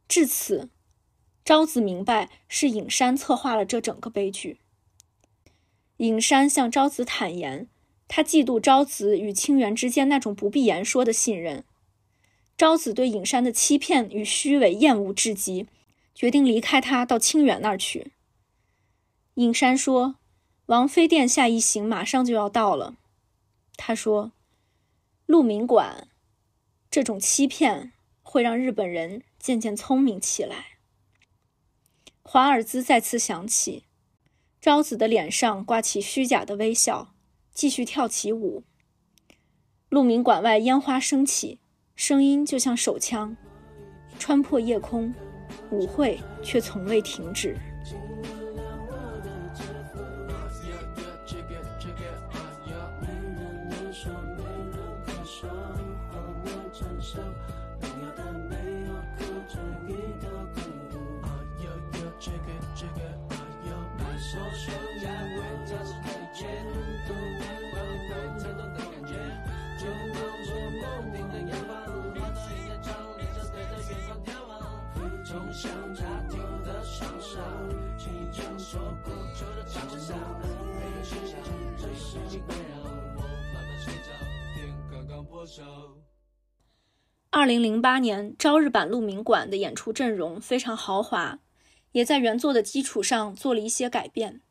[0.10, 0.69] 至此，
[1.46, 4.60] 昭子明白是影山策划了这整个悲剧。
[5.98, 7.67] 影山向昭子坦言，
[8.08, 11.63] 他嫉妒昭子与清源之间那种不必言说的信任。
[12.56, 15.68] 昭子对影山的欺骗与虚伪厌恶至极，
[16.13, 18.13] 决定离开他到清远那儿去。
[19.36, 20.16] 影山说
[20.68, 22.96] ：“王妃殿下一行马上就要到了。”
[23.76, 24.32] 他说
[25.26, 26.08] ：“鹿鸣馆，
[26.92, 30.78] 这种欺骗会让日本人渐渐聪明起来。”
[32.22, 33.84] 华尔兹再次响起，
[34.62, 37.13] 昭子的脸上挂起虚假的微笑，
[37.52, 38.63] 继续跳起舞。
[39.89, 41.60] 鹿鸣馆外烟花升起。
[42.06, 43.34] 声音就像手枪，
[44.20, 45.13] 穿破夜空，
[45.72, 47.56] 舞会却从未停止。
[87.30, 91.40] 二零零八年朝日版鹿鸣馆的演出阵容非常豪华，
[91.92, 94.42] 也在原作的基础上做了一些改变。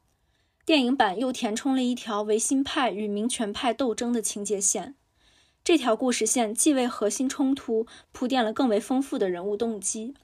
[0.64, 4.94] 电影版又填充了一条维新派与民权派斗争的情节线，
[5.64, 10.14] 这条故事线既为核心冲突铺垫了更为丰富的人物动机，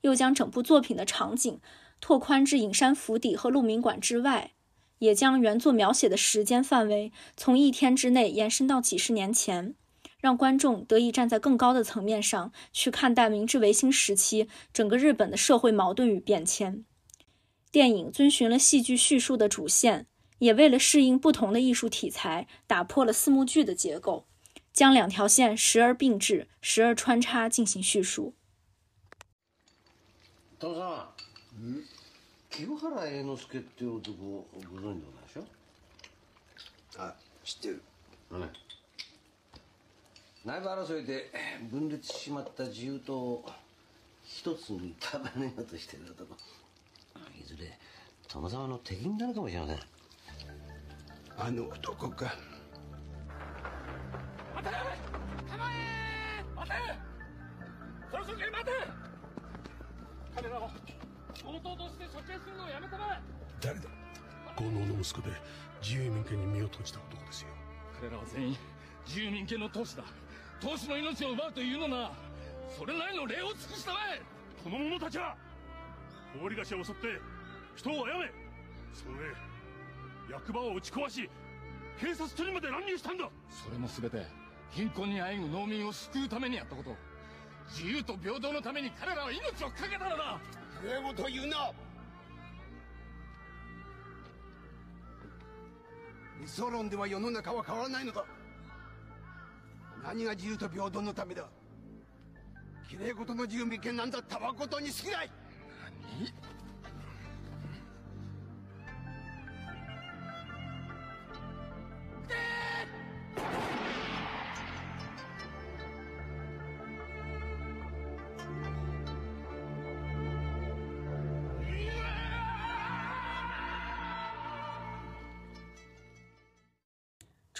[0.00, 1.60] 又将整部作品的场景
[2.00, 4.52] 拓宽至隐山府邸和鹿鸣馆之外，
[4.98, 9.74] 也将原作描写的时间范围从一天之内延伸到几十年前。
[10.23, 16.85] 让观众得以站在更高的层面上去看待明治维新时期整个日本的社会矛盾与变迁。
[17.71, 20.07] 电影遵循了戏剧叙述的主线，
[20.39, 24.25] 也为了适应不同的艺术题材，打破了四幕剧的结构，
[24.73, 28.33] 将两条线时而并置，时而穿插进行叙述。
[30.59, 31.07] さん、
[31.55, 31.83] 嗯，
[32.49, 34.13] 清原栄之助っていう男
[34.73, 35.45] ご存知でしょ？
[36.97, 37.81] あ、知ってる。
[38.31, 38.49] うん。
[40.44, 41.32] 内部争いで
[41.70, 43.46] 分裂しまった自由党を
[44.22, 46.34] 一つに束ねようとしてる男。
[47.40, 47.78] いずれ
[48.30, 49.78] 殿様の敵になるかもしれません。
[51.38, 52.34] あの男か。
[54.54, 54.74] 待て
[55.48, 56.76] 構え待て
[58.10, 58.70] そろそろ待て。
[60.36, 60.68] 彼らを
[61.32, 63.20] 強盗として処刑するのをやめたまえ
[63.62, 63.88] 誰だ？
[64.56, 65.30] 豪農の息子で
[65.82, 67.48] 自由民権に身を閉じた男ですよ。
[67.98, 68.56] 彼らは全員
[69.06, 70.04] 自由民権の闘士だ
[70.60, 72.12] 当主の命を奪うというのな
[72.76, 74.22] それなりの礼を尽くしたまえ。
[74.62, 75.36] この者たちは
[76.40, 77.20] 放り菓子を襲って
[77.76, 78.32] 人を殺め。
[78.92, 79.26] その上
[80.30, 81.28] 役場を打ち壊し
[82.00, 83.28] 警察署にまで乱入したんだ。
[83.50, 84.26] それも全て
[84.70, 86.96] 貧困にあえぐ農民を救うためにやったこと。
[87.68, 90.40] 自由と平等のために彼らは命を懸けたのだ。
[90.82, 91.70] 上事言うな。
[96.40, 98.24] 理想論では世の中は変わらないのだ
[100.03, 101.45] 何が自由と平等のためだ
[102.89, 105.31] きれい事の自由民権なんざたわことに過ぎない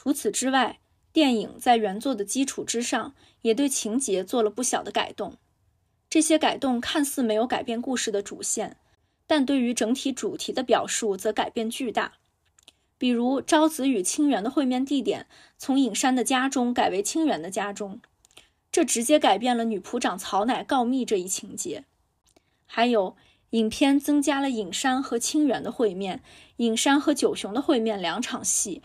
[0.01, 0.79] 除此之外，
[1.14, 5.36] 电影在原作的基础之上，也对情节做了不小的改动。
[6.10, 8.76] 这些改动看似没有改变故事的主线，
[9.24, 12.14] 但对于整体主题的表述则改变巨大。
[12.98, 18.00] 比如，昭子与清源的会面地点从影山的家中改为清源的家中，
[18.72, 21.84] 这直接改变了女仆长草乃告密这一情节。
[22.66, 23.16] 还有，
[23.50, 26.24] 影片增加了影山和清源的会面，
[26.56, 28.82] 影山和九雄的会面两场戏。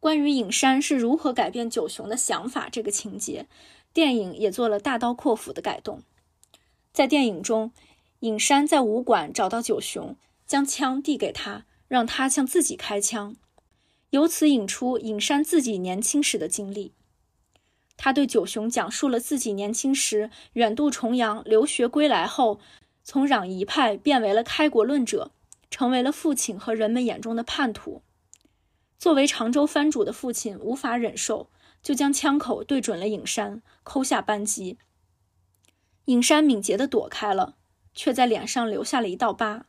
[0.00, 3.46] 关于影山是如何改变九雄的想法这个情节，
[3.92, 6.02] 电影也做了大刀阔斧的改动。
[6.92, 7.72] 在电影中，
[8.20, 13.36] 影山在武馆找到九雄，将枪递给他，让他向自己开枪，
[14.10, 16.92] 由此引出影山自己年轻时的经历。
[17.96, 22.60] 他对九雄讲述了自己年轻时远渡重洋留学归来后，
[23.02, 25.32] 从攘夷派变为了开国论者，
[25.68, 28.02] 成为了父亲和人们眼中的叛徒。
[28.98, 31.50] 作为常州藩主的父亲无法忍受，
[31.82, 34.78] 就将枪口对准了影山，扣下扳机。
[36.06, 37.56] 影山敏捷地躲开了，
[37.94, 39.66] 却在脸上留下了一道疤。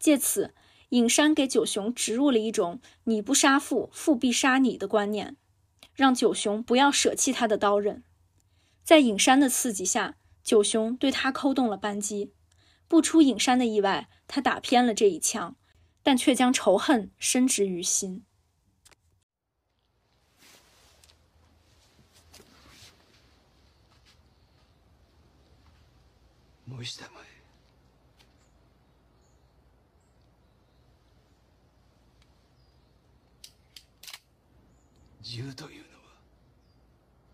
[0.00, 0.54] 借此，
[0.90, 5.36] 影山给九雄植入了一种“你不杀父，父必杀你”的观念，
[5.94, 8.02] 让九雄不要舍弃他的刀刃。
[8.82, 12.32] 在影山的刺激下，九雄对他扣动了扳机。
[12.88, 15.56] 不出影山的意外，他打偏了这一枪，
[16.02, 18.24] 但却将仇恨深植于心。
[26.76, 27.38] 申したまえ。
[35.22, 35.88] 自由というの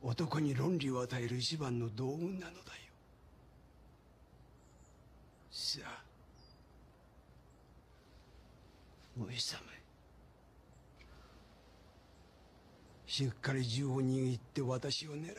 [0.09, 2.53] は男に論理を与える一番の道具なのだよ。
[5.51, 6.03] さあ
[9.31, 9.75] 申したまえ。
[13.15, 15.35] しっかり銃を握って私を狙うのだ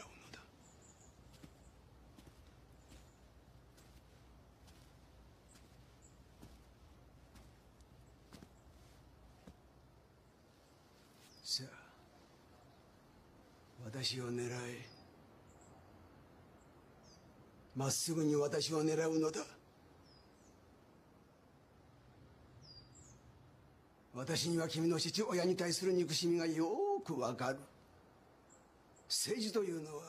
[11.44, 11.66] さ
[13.85, 14.86] あ私を狙え。
[17.78, 19.40] まっすぐに私を狙うのだ。
[24.14, 26.68] 私には君の父親に対する憎しみがよ
[27.06, 27.60] くわかる。
[29.08, 30.04] 政治というのは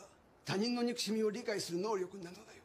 [0.44, 2.62] 他人の憎しみを理解する能力なのだよ。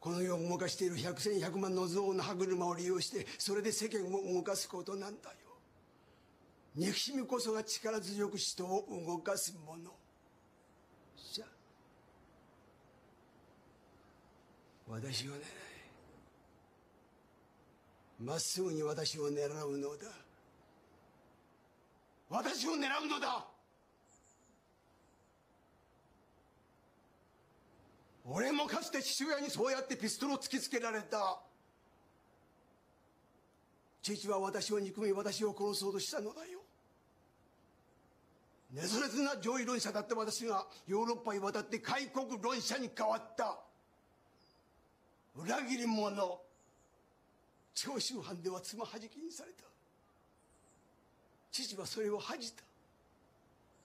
[0.00, 5.36] この世を動かしている百戦百万の憎悪の歯車を利用してそれで世間を動かすことなんだよ。
[6.74, 9.92] 憎しみこそが力強く人を動かすもの
[11.34, 11.44] じゃ
[14.94, 15.40] 私を狙え
[18.20, 20.06] まっすぐに私を狙うのだ。
[22.30, 23.44] 私を狙うのだ。
[28.24, 31.40] 俺もかつて父親にそうやってピストルを突きつけられた。
[34.00, 36.60] 父は私を憎み私を殺そうとしたのだよ。
[38.70, 43.58] 熱烈な上位論者だった私がヨーロッパへ渡って開国論者に変わった。
[45.36, 46.40] 裏切り者。
[47.74, 49.64] 長州藩ではつまはじきにされた。
[51.50, 52.62] 父はそれを恥じた。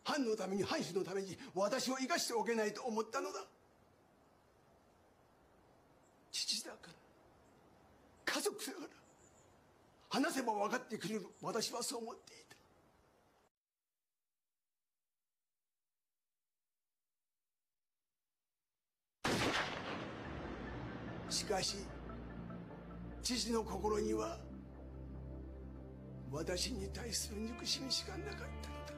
[0.03, 3.45] 藩のために藩主のために私を生かしておけないと思ったのだ。
[6.31, 8.33] 父だから。
[8.33, 8.87] 家族だから。
[10.09, 11.27] 話せば分かってくれる。
[11.41, 12.38] 私はそう思っていた
[21.39, 21.77] しかし
[23.23, 24.37] 父の心には
[26.29, 28.93] 私に対する憎しみしかなかったのだ。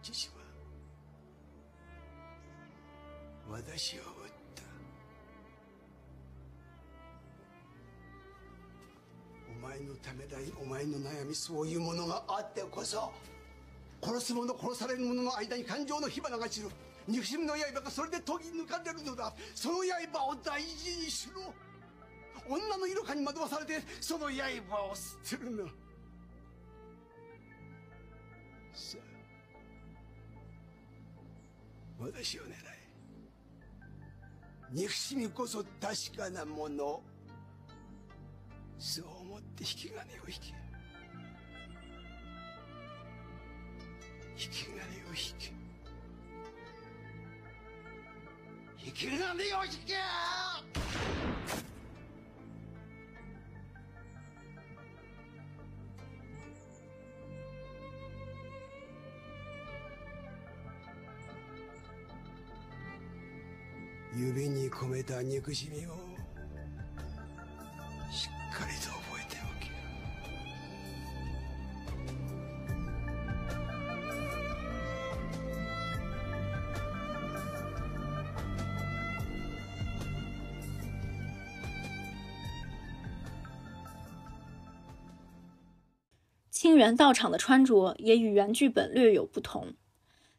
[0.00, 0.34] 父は
[3.50, 4.06] 私を撃っ
[4.54, 4.62] た。
[9.50, 13.12] お前のためだいお前の悩みそういうものがあってこそ
[14.00, 16.68] 殺す者殺される者の間に感情の火花が散る。
[17.08, 19.34] 憎しみの刃がそれで研ぎ抜かれるのだ。
[19.54, 19.78] その
[20.12, 21.54] 刃を大事にしろ。
[22.46, 24.32] 女の色香に惑わされてその刃
[24.84, 25.64] を捨てるな。
[28.74, 29.00] さあ
[31.98, 32.78] 私を狙え。
[34.70, 37.02] 憎しみこそ確かなもの。
[38.78, 40.54] そう思って引き金を引け。
[44.36, 45.67] 引き金を引け。
[48.88, 49.78] 生きるなんでよし
[64.16, 66.17] 指に込めた憎しみを
[86.78, 89.74] 清源道场的穿着也与原剧本略有不同。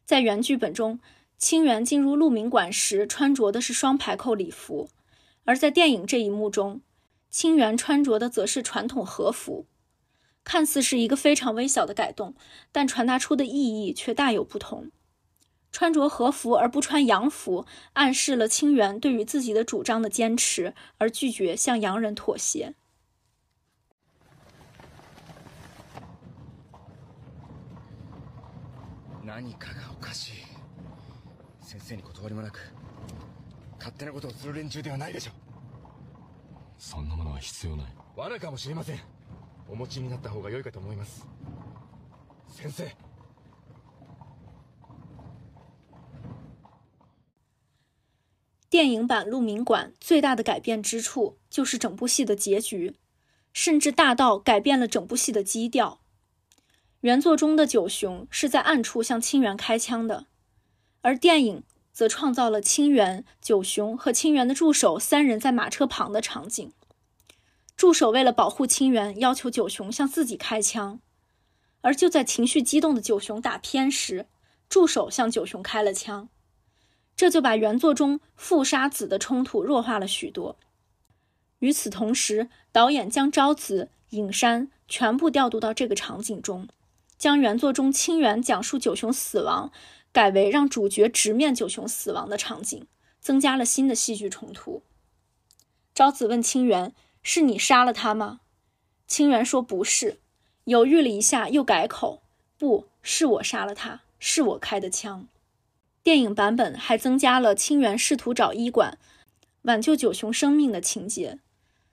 [0.06, 0.98] 在原剧本中，
[1.36, 4.88] 清源进入鹿鸣馆时穿着的是双排扣礼服，
[5.44, 6.80] 而在电影这一幕中，
[7.28, 9.66] 清源穿着的则是传统和服。
[10.42, 12.34] 看似是一个非常微小的改动，
[12.72, 14.90] 但传达出的意义却大有不同。
[15.70, 22.76] 穿着和服而不穿洋服，暗示了清源对于自己的主张的坚持，而拒绝向洋人妥协。
[29.40, 30.32] 何かがおかしい。
[31.62, 32.60] 先生に断りもなく
[33.78, 35.30] 勝手なことをする連中ではないでしょ
[36.76, 37.86] そんなものは必要ない。
[38.16, 38.98] 罠かもしれません。
[39.66, 41.26] お持ちになった方が良いかと思います。
[42.48, 42.84] 先生。
[48.68, 52.94] 电影版《鹿鸣馆》最大的改变之处就是整部戏的结局，
[53.54, 55.99] 甚至大到改变了整部戏的基调。
[57.00, 60.26] 原作中的九雄是在暗处向清源开枪的，
[61.00, 66.72] 而电影则创造了清源、九雄和清源的助手三人在马车旁的场景。
[67.74, 71.00] 助手为了保护清源，要求九雄向自己开枪，
[71.80, 74.26] 而就在情绪激动的九雄打偏时，
[74.68, 76.28] 助手向九雄开了枪。
[77.16, 80.58] 这就把原作中父杀子的冲突弱化了许多。
[81.60, 86.68] 与此同时，导演将昭子、影山全部调度到这个场景中，
[87.20, 89.70] 将原作中清源讲述九雄死亡，
[90.10, 92.86] 改为让主角直面九雄死亡的场景，
[93.20, 94.82] 增加了新的戏剧冲突。
[95.94, 98.40] 昭子问清源：“是你杀了他吗？”
[99.06, 100.18] 清源说：“不是。”
[100.64, 102.22] 犹豫了一下，又改口
[102.56, 105.28] ：“不是我杀了他，是我开的枪。”
[106.02, 108.96] 电影版本还增加了清源试图找医馆
[109.62, 111.38] 挽救九雄生命的情节，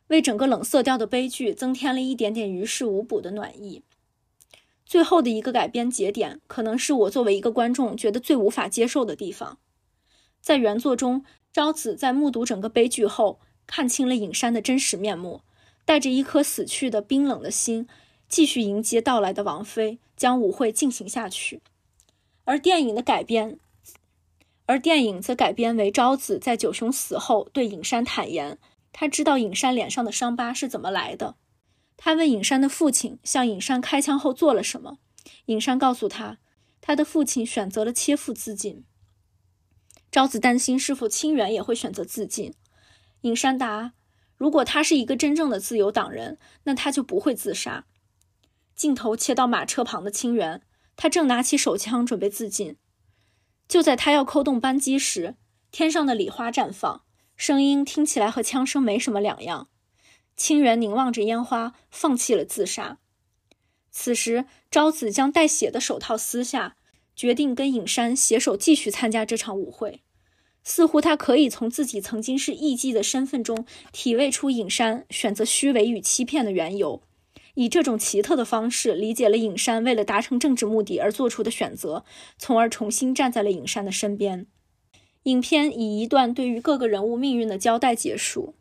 [0.07, 3.83] 为整个冷色调的悲剧增添了一点点于事无补的暖意。
[4.87, 9.57] 最后的一个改编节点，可能是我作为一个观众觉得最无法接受的地方。
[10.39, 15.41] 在原作中，昭子在目睹整个悲剧后，看清了影山的真实面目，
[15.83, 17.85] 带着一颗死去的冰冷的心，
[18.29, 21.61] 继续迎接到来的王妃，将舞会进行下去。
[22.45, 23.59] 而电影的改编。
[24.67, 28.57] 而电影则改编为昭子在九雄死后对影山坦言，
[28.93, 31.35] 他知道影山脸上的伤疤是怎么来的。
[31.97, 34.99] 他问影山的父亲向影山开枪后做了什么，
[35.47, 36.37] 影山告诉他，
[36.79, 38.85] 他的父亲选择了切腹自尽。
[40.09, 42.53] 昭子担心是否清源也会选择自尽。
[43.21, 43.93] 影山答：
[44.37, 47.85] 如果他是一个真正的自由党人，那他就不会自杀。
[48.75, 50.61] 镜头切到马车旁的清源，
[50.95, 52.77] 他正拿起手枪准备自尽。
[53.67, 55.35] 就在他要扣动扳机时，
[55.71, 57.03] 天上的礼花绽放，
[57.35, 59.67] 声音听起来和枪声没什么两样。
[60.37, 62.99] 清源凝望着烟花，放弃了自杀。
[63.91, 66.77] 此时，昭子将带血的手套撕下，
[67.15, 70.03] 决定跟影山携手继续参加这场舞会。
[70.63, 77.01] 似乎他可以从自己曾经是艺妓的身份中体味出影山选择虚伪与欺骗的缘由。
[77.55, 82.05] 以这种奇特的方式理解了影山为了达成政治目的而做出的选择，
[82.37, 84.45] 从而重新站在了影山的身边。
[85.23, 88.53] 影片以一段对于各个人物命运的交代结束。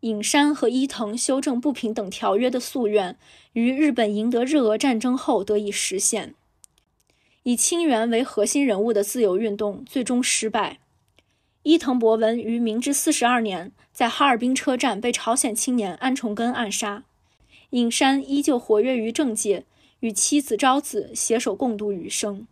[0.00, 3.18] 尹山和伊藤修正不平等条约的夙愿，
[3.52, 6.34] 于日本赢得日俄战争后得以实现。
[7.42, 10.78] 以清源为核心人物的自由运动最终失败。
[11.62, 17.04] 伊藤博文于明治四十二年在哈尔滨车站被朝鲜青年安重根暗杀。
[17.70, 19.64] 尹山依旧活跃于政界，
[20.00, 22.46] 与妻子昭子携手共度余生。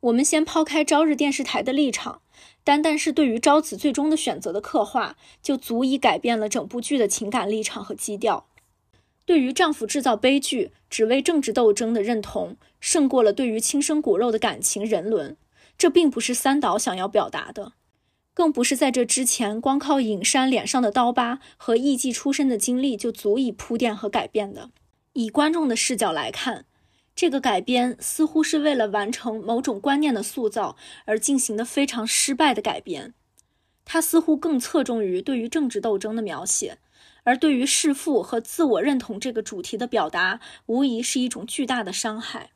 [0.00, 2.19] 我们先抛开朝日电视台的立场，
[2.62, 8.46] 单单是对于昭子最终的选择的刻画，就足以改变了整部剧的情感立场和基调。
[9.24, 15.36] 对于丈夫制造悲剧，只为政治斗争的认同，胜过了对于亲生骨肉的感情人伦。
[15.78, 17.72] 这并不是三岛想要表达的，
[18.34, 24.70] 更不是在这之前光靠影山脸上的刀疤和艺妓出身的经历就足以铺垫和改变的。
[25.14, 26.66] 以观众的视角来看，
[27.14, 33.12] 这个改编似乎是为了完成某种观念的塑造而进行的非常失败的改编。
[33.84, 36.78] 它似乎更侧重于对于政治斗争的描写，
[37.24, 42.50] 而对于弑父和自我认同这个主题的表达，无疑是一种巨大的伤害。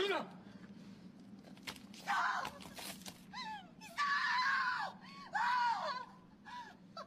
[0.00, 0.16] 山田来るな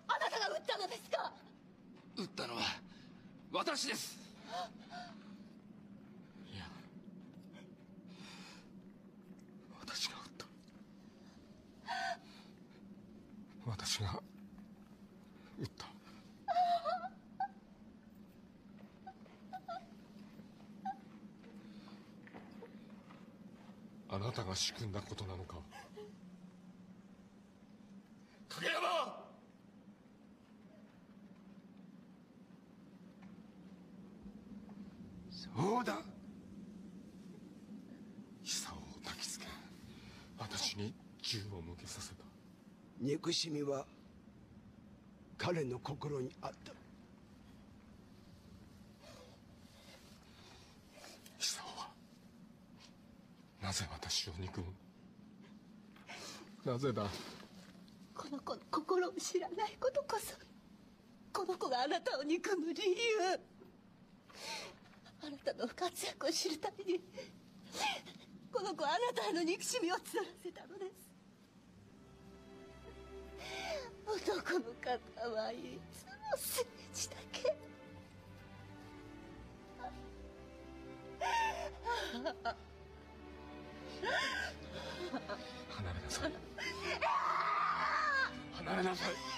[0.07, 1.31] あなたが撃ったのですか？
[2.17, 2.61] 撃ったのは
[3.51, 4.17] 私です
[6.53, 6.63] いや
[9.81, 10.45] 私が撃った
[13.65, 14.19] 私が
[15.59, 15.85] 撃った
[24.53, 25.55] あなたが仕組んだことなのか？
[28.49, 29.25] 影山！
[35.31, 35.97] そうだ！
[38.43, 39.47] 久男を抱きつけ
[40.37, 40.93] 私に
[41.23, 42.23] 銃を向けさせた。
[42.99, 43.87] 憎しみは
[45.37, 46.73] 彼の心にあった
[51.39, 51.89] 久男は
[53.61, 53.73] な
[56.65, 57.03] なぜだ？
[58.15, 60.37] この子の心を知らないことこそ
[61.33, 62.95] この子があなたを憎む理由。
[65.25, 67.01] あなたの活躍を知るために
[68.51, 70.03] この子はあなたへの憎しみを募ら
[70.41, 71.11] せたのです。
[74.05, 77.57] 男の方はいつも政治だけ
[85.69, 86.31] 離れなさい。
[88.53, 89.32] 離れなさい。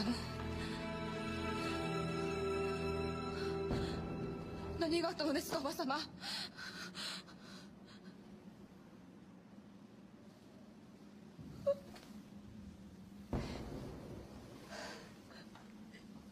[0.00, 0.06] ったの？
[4.80, 5.96] 何があったのですかおば様？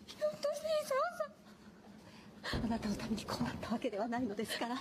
[0.07, 0.67] ひょっとして
[2.51, 4.75] さんあなたのためにこうなったわけではないのですから。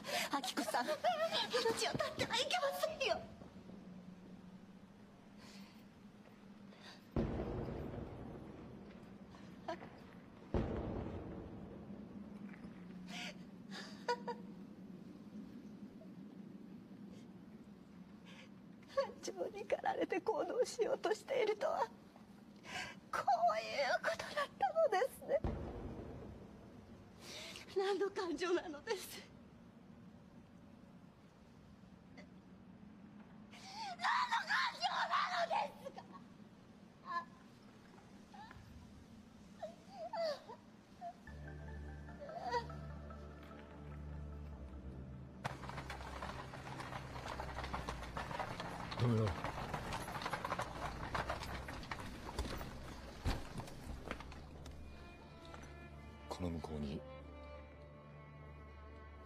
[56.41, 57.01] の向こうに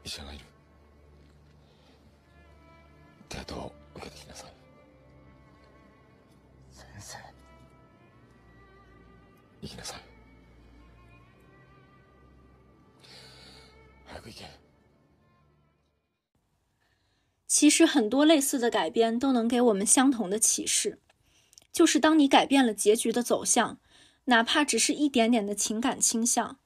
[0.04, 0.44] 医者がいる
[3.28, 4.52] 手当を受けてきなさい
[6.70, 7.18] 先生
[9.60, 10.00] 行きなさい
[14.06, 14.44] 早く行け
[17.46, 21.00] 其实很多类似的改编都能给我们相同的启示，
[21.72, 23.78] 就是当你改变了结局的走向，
[24.24, 26.58] 哪怕只是一点点的情感倾向，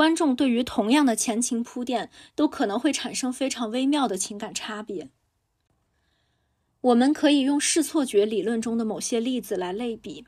[0.00, 5.10] 观众对于同样的前情铺垫，都可能会产生非常微妙的情感差别。
[6.80, 10.24] 我们可以用视错觉理论中的某些例子来类比：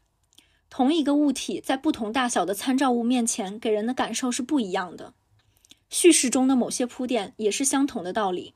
[0.68, 5.14] 同一个物体在不同大小的参照物面前，给人的感受是不一样的。
[5.88, 8.52] 叙事中的某些铺垫也是相同的道理。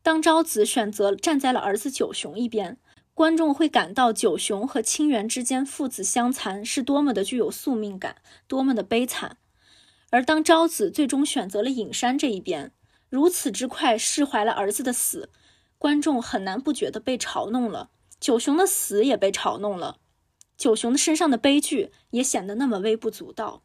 [0.00, 2.78] 当昭子选择站在了儿子九雄一边，
[3.14, 9.38] 观众会感到九雄和清源之间父子相残是多么的具有宿命感，多么的悲惨；
[10.10, 12.72] 而当昭子最终选择了隐山这一边，
[13.08, 15.30] 如此之快释怀了儿子的死。
[15.78, 17.90] 观众很难不觉得被嘲弄了，
[18.20, 19.98] 九雄的死也被嘲弄了，
[20.56, 23.62] 九雄的身上的悲剧也显得那么微不足道。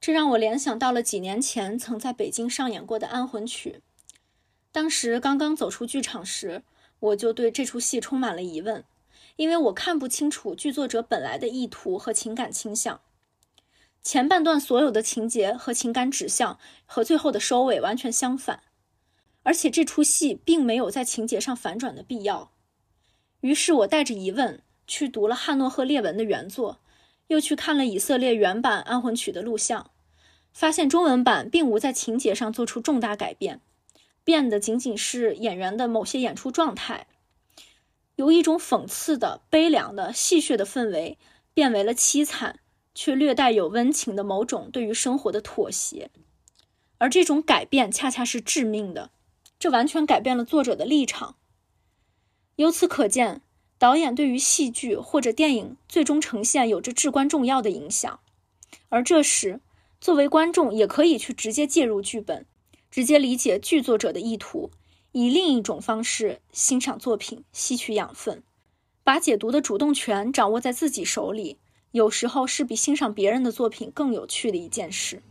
[0.00, 3.82] 这让我联想到了几年前曾在北京上演过的《安魂曲》，
[4.72, 6.62] 当时刚刚走出剧场时，
[7.00, 8.84] 我就对这出戏充满了疑问，
[9.34, 13.00] 因为我看不清楚剧作者本来的意图和情感倾向。
[14.06, 18.62] 前半段所有的情节和情感指向和最后的收尾完全相反。
[19.42, 22.52] 而且这出戏并没有在情节上反转的必要，
[23.40, 26.78] 于是我带着疑问去读了汉诺赫列文的原作，
[27.26, 29.90] 又去看了以色列原版《安魂曲》的录像，
[30.52, 33.60] 发现中文版并无在情节上做出重大改变，
[34.22, 37.08] 变的仅仅是演员的某些演出状态，
[38.14, 41.18] 由一种讽刺的、悲凉的、戏谑的氛围，
[41.52, 42.60] 变为了凄惨
[42.96, 46.10] 却略带有温情的某种对于生活的妥协，
[46.96, 49.10] 而这种改变恰恰是致命的。
[49.58, 51.36] 这完全改变了作者的立场。
[52.56, 53.42] 由此可见，
[53.78, 58.18] 导演对于戏剧或者电影最终呈现有着至关重要的影响。
[58.88, 59.60] 而这时，
[60.00, 62.46] 作为观众也可以去直接介入剧本，
[62.90, 64.70] 直接理解剧作者的意图，
[65.12, 68.42] 以另一种方式欣赏作品，吸取养分，
[69.04, 71.58] 把解读的主动权掌握在自己手里，
[71.92, 75.22] 有时候是比欣赏别人的作品更有趣的一件事。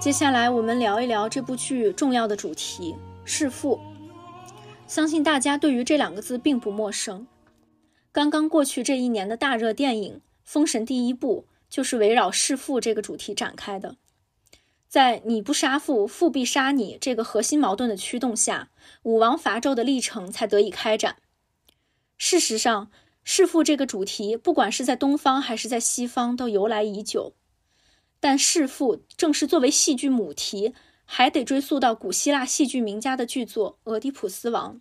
[0.00, 2.94] 接下来，我们聊一聊这部剧重要的主题——
[3.26, 3.78] 弑父。
[4.88, 7.26] 相信大家对于这两个字并不陌生。
[8.10, 13.96] 刚刚过去这一年的大热电影《封神》第一部就是围绕弑父这个主题展开的。
[14.88, 18.70] 在“你不杀父，父必杀你”这个核心矛盾的驱动下，
[19.02, 21.16] 武王伐纣的历程才得以开展。
[22.16, 22.90] 事实上，
[23.22, 27.34] 弑父这个主题，不管是在东方还是在西方，都由来已久。
[28.18, 30.72] 但弑父正是作为戏剧母题，
[31.10, 34.74] 还得追溯到古希腊戏剧名家的巨作《俄狄浦斯王》。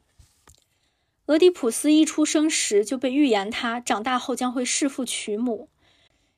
[1.27, 5.69] 俄狄浦斯一出生时就被预言他长大后将会弑父娶母，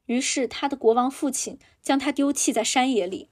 [0.06, 3.30] 于是他的国王父亲将他丢弃在山野里。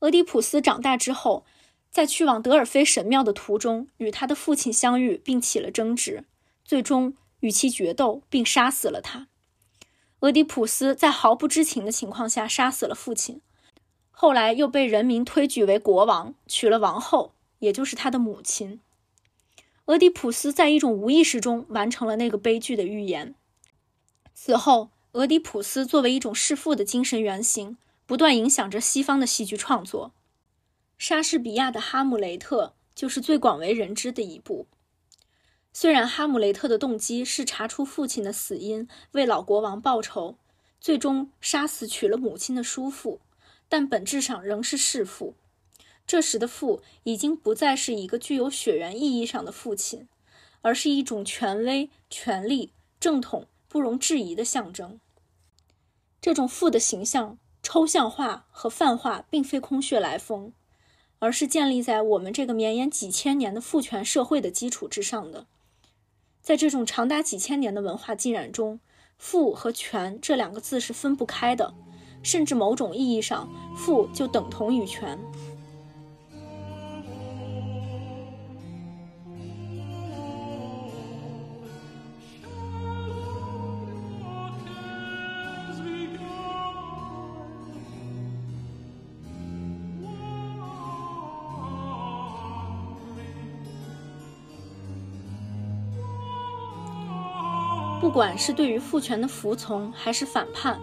[0.00, 1.44] 俄狄浦斯长大之后，
[1.90, 6.24] 在去往德尔菲神庙的途中与他的父亲相遇，并起了争执，
[6.64, 9.28] 最终与其决斗，并杀死了他。
[10.20, 13.42] 俄狄浦斯在毫不知情的情况下杀死了父亲，
[14.18, 18.80] 后来又被人民推举为国王，娶了王后，也就是他的母亲。
[19.84, 23.34] 俄狄浦斯在一种无意识中完成了那个悲剧的预言。
[24.32, 30.14] 此后，俄狄浦斯作为一种弑父的精神原型，不断影响着西方的戏剧创作。
[30.96, 34.66] 莎士比亚的《哈姆雷特》就是最广为人知的一部。
[35.74, 40.38] 虽然哈姆雷特的动机是查出父亲的死因，为老国王报仇，
[40.80, 43.20] 最终杀死娶了母亲的叔父，
[43.68, 45.34] 但本质上仍是弑父。
[46.06, 50.06] 这时的父已经不再是一个具有血缘意义上的父亲，
[50.62, 55.00] 而是一种权威、权力、正统、不容置疑的象征。
[56.20, 60.52] 这种父的形象抽象化和泛化，并非空穴来风，
[61.18, 65.46] 而是建立在我们这个绵延几千年的父权社会的基础之上的。
[66.40, 68.78] 在这种长达几千年的文化浸染中
[69.18, 71.74] ，“父”和“权”这两个字是分不开的，
[72.26, 73.48] 甚至某种意义上
[73.78, 75.16] ，“父”就等同于“权”。
[98.00, 100.80] 不管是对于父权的服从还是反叛，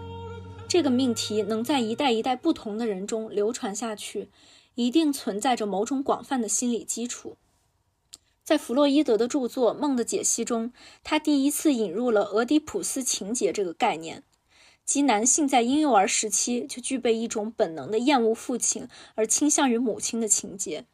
[0.74, 4.28] 这个命题能在一代一代不同的人中流传下去，
[4.74, 7.36] 一定存在着某种广泛的心理基础。
[8.42, 10.72] 在弗洛伊德的著作《梦的解析》中，
[11.04, 14.24] 他第一次引入了俄狄浦斯情节这个概念，
[14.84, 20.86] 即男性在婴幼儿时期就具备一种本能的厌恶父亲而倾向于母亲的情节。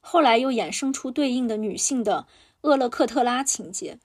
[0.00, 2.26] 后来又衍生出对应的女性的
[2.62, 4.00] 厄勒克特拉情节。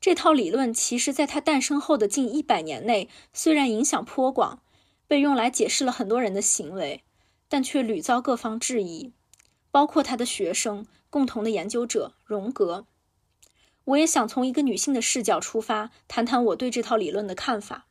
[0.00, 4.62] 这套理论其实在它诞生后的近一百年内，虽然影响颇广，
[5.06, 7.04] 被用来解释了很多人的行为，
[7.48, 9.12] 但却屡遭各方质疑，
[9.70, 10.86] 包括他的学生。
[11.12, 12.86] 共同的研究者荣格，
[13.82, 17.88] 我也想从一个女性的视角出发，谈谈我对这套理论的看法。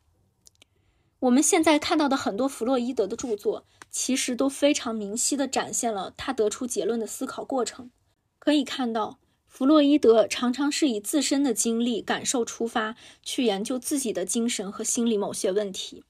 [1.18, 7.90] 我们现在看到的很多弗洛伊德的著作，其实都非常明晰地展现了他得出结论的思考过程。
[8.38, 9.18] 可以看到，
[9.50, 16.04] 弗洛伊德常常是以自身的经历感受出发，去研究自己的精神和心理某些问题，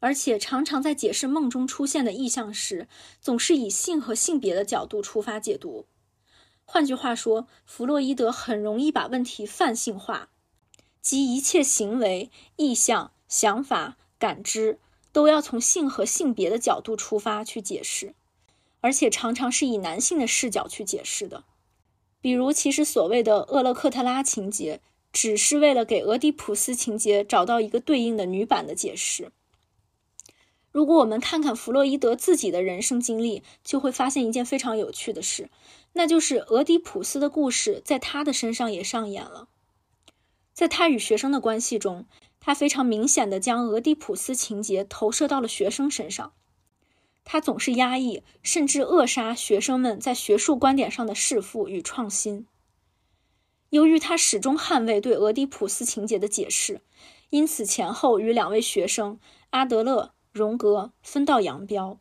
[0.00, 2.88] 而且常常在解释梦中出现的意象时，
[3.20, 5.86] 总是以性和性别的角度出发解读。
[6.64, 10.28] 换句话说，弗洛伊德很容易把问题泛性化，
[11.00, 14.80] 即一切行为、意向、想法、感知
[15.12, 18.14] 都要从性和性别的角度出发去解释，
[18.80, 21.44] 而且常常是以男性的视角去解释的。
[22.22, 24.80] 比如，其实所谓的厄勒克特拉情节，
[25.12, 29.32] 只是为了给俄狄浦斯情节找到一个对应的女版的解释。
[30.70, 35.50] 如果我们看看弗洛伊德自己的人生经历，就会发现一件非常有趣的事。
[35.94, 39.48] 那就是俄狄浦斯的故事在他的身上也上演了。
[40.54, 42.06] 在他与学生的关系中，
[42.40, 46.32] 他非常明显的将俄狄浦斯情节投射到了学生身上。
[47.24, 52.46] 他总是压抑甚至扼杀学生们在学术观点上的弑父与创新。
[53.70, 56.82] 由于他始终捍卫对俄狄浦斯情节的解释，
[57.30, 59.18] 因此前后与两位学生
[59.50, 61.98] 阿德勒、荣格分道扬镳。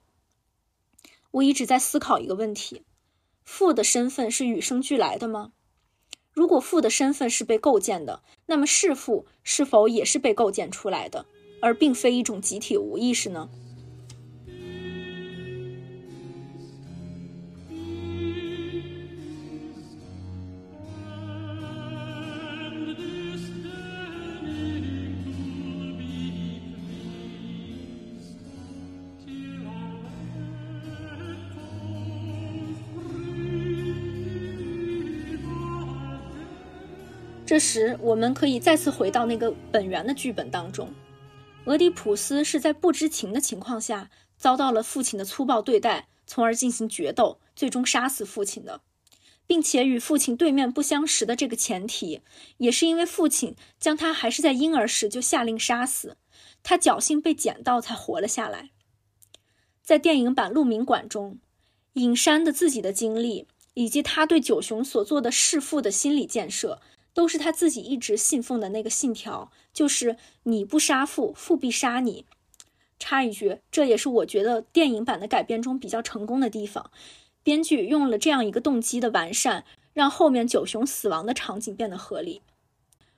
[1.32, 2.84] 我一直在思考一个问题。
[3.44, 5.54] 父的身份是与生俱来的吗？
[6.34, 11.26] 如果父的身份是被构建的，那么弑父是否也是被构建出来的，
[11.62, 13.50] 而并非一种集体无意识呢？
[37.52, 40.88] 这时，我们可以再次回到那个本源的剧本当中。
[41.66, 48.80] 俄狄浦斯是在不知情的情况下遭到了父亲的粗暴对待，从而进行决斗，最终杀死父亲的，
[49.46, 52.22] 并且与父亲对面不相识的这个前提，
[52.56, 56.16] 也是因为父亲将他还是在婴儿时就下令杀死，
[56.64, 58.70] 他侥幸被捡到才活了下来。
[59.84, 61.40] 在电影版《鹿鸣馆》中，
[61.96, 66.82] 隐山的自己的经历以及他对九雄所做的弑父的心理建设。
[67.14, 72.26] 都是他自己一直信奉的那个信条，就是你不杀父，父必杀你。
[72.98, 76.92] 插一句，这也是我觉得电影版的改编中比较成功的地方，
[77.44, 82.42] 编剧用了这样一个动机的完善，让后面九雄死亡的场景变得合理。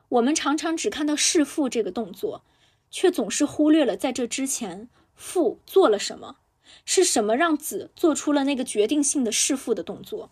[0.10, 2.44] 我们常常只看到弑父这个动作，
[2.90, 6.38] 却总是忽略了在这之前父做了什么，
[6.86, 10.30] 是什么让子做出了那个决定性的弑父的动作。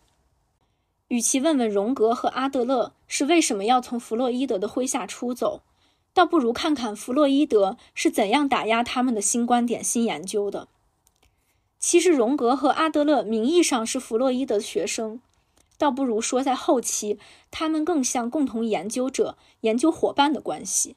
[1.12, 5.62] 与其问问荣格和阿德勒是为什么要从弗洛伊德的麾下出走，
[6.14, 10.70] 倒不如看看弗洛伊德是怎样打压他们的新观点、新研究的。
[11.78, 15.20] 其实，荣格和阿德勒名义上是弗洛伊德的学生，
[15.78, 17.20] 倒不如说在后期，
[17.52, 20.96] 他们更像共同研究者、研究伙伴的关系。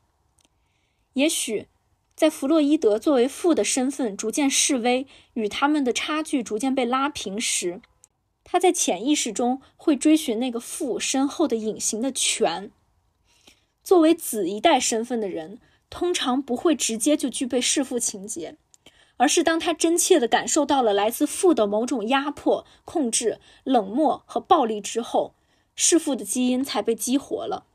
[1.15, 1.67] 也许，
[2.15, 7.81] 在弗洛伊德作为父的身份逐渐示威，与他们的差距逐渐被拉平时，
[8.45, 12.71] 他在潜意识中会追寻那个父身后的隐形的权。
[13.83, 15.59] 作为子一代身份的人，
[15.91, 18.57] 通常不会直接就具备弑父情节，
[19.17, 25.35] 而是当他真切地感受到了来自父的某种压迫、控制、冷漠和暴力之后，
[25.75, 27.67] 弑父的基因才被激活了。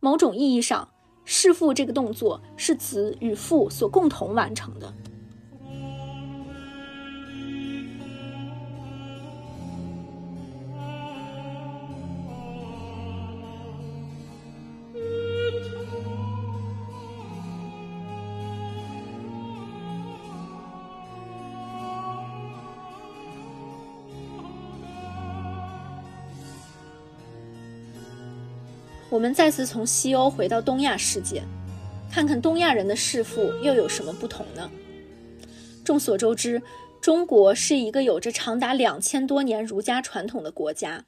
[0.00, 0.92] 某种意义上，
[1.24, 4.92] 弑父这个动作是子与父所共同完成的。
[29.12, 31.42] 我们再次从西欧回到东亚世界，
[32.10, 34.70] 看看东亚人的弑父又有什么不同呢？
[35.84, 36.62] 众所周知，
[36.98, 41.04] 中国是一个有着长达两千多年儒家传统的国家，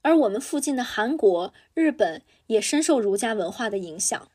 [0.00, 4.26] 而我们附近的韩国、日本也深受儒家文化的影响。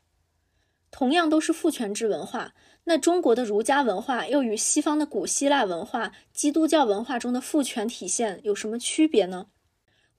[0.90, 9.48] 同样都是父权制文化，那中国的儒家文化又与西方的古希腊文化、基督教文化中的父权体现有什么区别呢？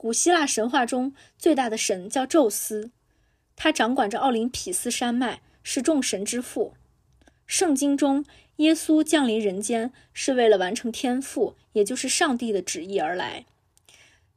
[0.02, 2.90] 古希腊神话中最大的神叫宙斯，
[3.58, 6.74] 他掌管着奥林匹斯山脉，是众神之父。
[7.46, 8.24] 圣经中，
[8.56, 13.46] 耶稣降临人间是为了完成天父，也就是上帝的旨意而来。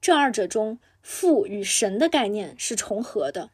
[0.01, 3.51] 这二者中，父与神的概念是重合的，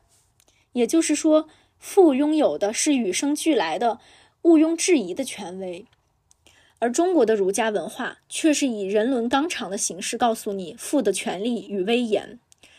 [0.72, 1.50] 也就是说。
[1.78, 4.00] 父拥有的是与生俱来的、
[4.42, 5.86] 毋庸置疑的权威，
[6.80, 12.38] 而中国的儒家文化却是以人伦纲常的形式告诉你父的权利与威严，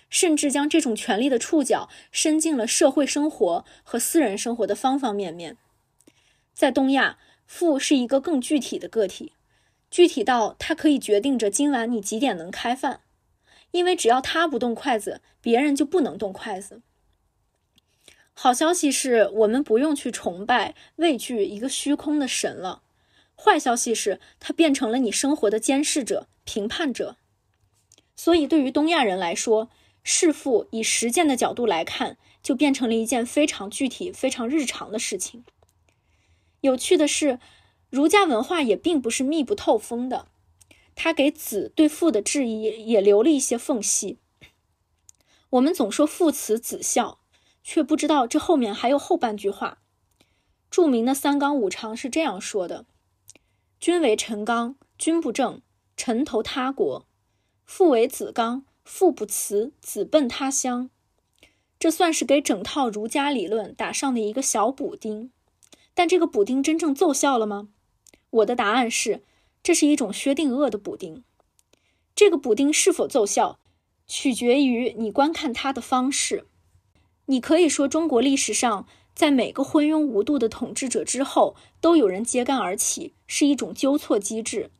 [0.09, 5.57] 甚至将这种权利的触角伸进了社会生活和私人生活的方方面面。
[6.53, 9.33] 在东亚，父是一个更具体的个体，
[9.91, 13.01] 具体到他可以决定着今晚你几点能开饭，
[13.71, 16.81] 因为只要他不动筷子，别人就不能动筷子。
[18.33, 22.83] 好消息是我们不用去崇拜、畏惧一个虚空的神了。
[23.41, 27.15] 坏消息是，它变成了你生活的监视者、评判者。
[28.15, 29.69] 所以，对于东亚人来说，
[30.03, 35.45] 弑父以实践的角度来看，就变成了一件非常具体、非常日常的事情。
[36.61, 37.39] 有趣的是，
[37.89, 40.27] 儒家文化也并不是密不透风的，
[40.95, 44.17] 它给子对父的质疑也留了一些缝隙。
[45.51, 47.19] 我们总说父慈子孝。
[47.61, 49.79] 却不知道这后面还有后半句话。
[50.71, 52.85] 著名的三纲五常是这样说的
[53.79, 55.61] ：“君为臣纲，君不正，
[55.95, 57.05] 臣投他国；
[57.63, 60.89] 父为子纲，父不慈，子奔他乡。”
[61.79, 65.31] 这算是给整套儒家理论打上的一个小补丁。
[65.93, 67.69] 但这个补丁真正奏效了吗？
[68.31, 69.23] 我的答案是，
[69.63, 71.23] 这是一种薛定谔的补丁。
[72.13, 73.59] 这个补丁是否奏效，
[74.05, 76.45] 取决于你观看它的方式。
[77.27, 78.85] 你可以说，中国历史上
[79.19, 84.71] 在每个昏庸无度的统治者之后，都有人揭竿而起，是一种纠错机制。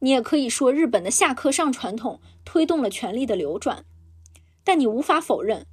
[0.00, 3.84] 你也可以说，日本的下课上传统推动了权力的流转。
[4.64, 5.64] 但你无法否认，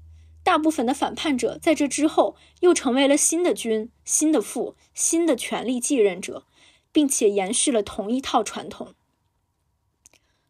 [0.43, 6.45] 大部分的反叛者在这之后又成为了新的君、新的父、新的权力继任者，
[6.91, 8.93] 并且延续了同一套传统。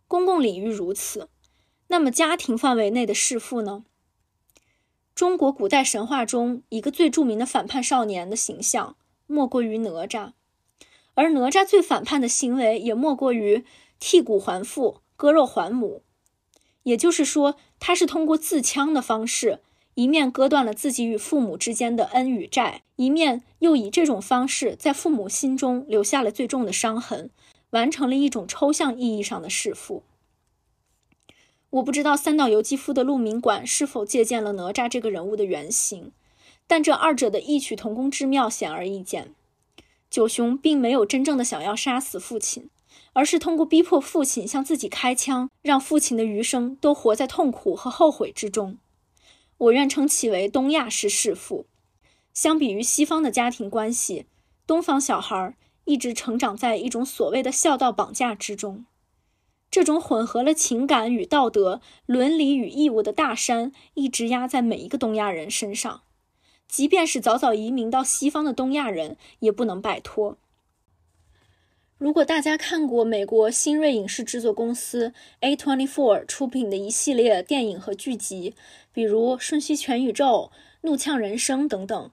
[0.09, 1.29] 公共领域如此，
[1.87, 3.85] 那么家庭范围内的弑父呢？
[5.15, 8.97] 中国古代神话中一个最著名的反叛少年的形象，
[9.27, 10.33] 莫过于哪吒。
[11.13, 13.63] 而哪吒最反叛的行为，也莫过于
[13.97, 16.01] 剔骨还父、割肉还母。
[16.83, 19.61] 也就是说，他是通过自戕的方式，
[19.93, 27.29] 一面割断了自己与父母之间的恩与债，一面又以这种方式在父母心中留下了最重的伤痕，
[27.69, 30.03] 完成了一种抽象意义上的弑父。
[31.75, 36.13] 我不知道三岛由纪夫的《鹿鸣馆》是否借鉴了哪吒这个人物的原型，
[36.67, 39.35] 但这二者的异曲同工之妙显而易见。
[40.09, 42.69] 九雄并没有真正的想要杀死父亲，
[43.11, 48.77] 而是通过逼迫父亲向自己开枪，让父亲的余生都活在痛苦和后悔之中。
[49.57, 51.65] 我愿称其为东亚式弑父。
[52.33, 54.27] 相比于西方的家庭关系，
[54.65, 58.85] 东方小孩一直成长在一种所谓的孝道绑架之中。
[59.75, 66.03] 这种混合了情感与道德、伦理与义务的大山，一直压在每一个东亚人身上，
[66.65, 70.37] 即便是早早移民到西方的东亚人，也不能摆脱。
[71.97, 75.11] 如果大家看过美国新锐影视制作公司
[75.41, 78.55] A24 出品的一系列电影和剧集，
[78.93, 80.51] 比如《瞬息全宇宙》
[80.83, 82.11] 《怒呛人生》等等，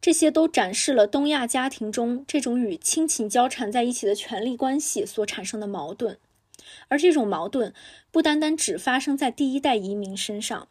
[0.00, 6.18] 这些都展示了东亚家庭中这种与亲情交缠在一起的权力关系所产生的矛盾。
[6.94, 7.74] 而这种矛盾
[8.12, 10.68] 不单单只发生在第一代移民身上，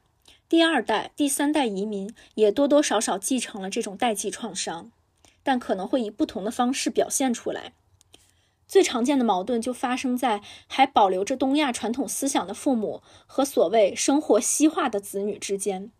[0.47, 4.89] 第二代、第三代移民也多多少少继承了这种代际创伤，
[5.43, 7.73] 但可能会以不同的方式表现出来。
[8.65, 15.91] 最常见的矛盾就发生在还保留着东亚传统思想的父母和所谓生活西化的子女之间。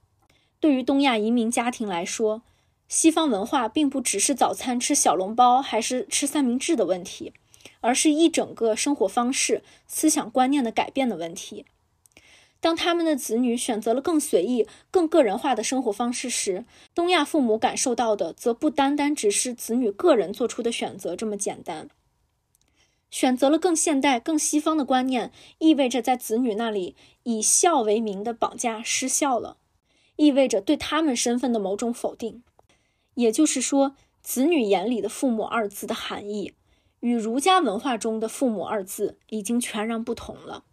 [0.62, 2.44] 对于东亚移民家庭来说，
[2.88, 7.34] 西方文化并不只是早餐吃小笼包还是吃三明治的问题。
[7.82, 11.66] 而是一整个生活方式、思想观念的改变的问题。
[12.60, 16.64] 当他们的子女选择了更随意、更个人化的生活方式时，
[16.96, 21.90] 东亚父母感受到的则不单单只是子女个人做出的选择这么简单。
[23.12, 29.58] 选择了更现代、更西方的观念，意味着在子女那里以孝为名的绑架失效了，
[30.16, 32.42] 意味着对他们身份的某种否定。
[33.16, 36.54] 也就是说，子女眼里的父母二字的含义。
[37.04, 40.64] 与儒家文化中的“父母”二字已经全然不同了。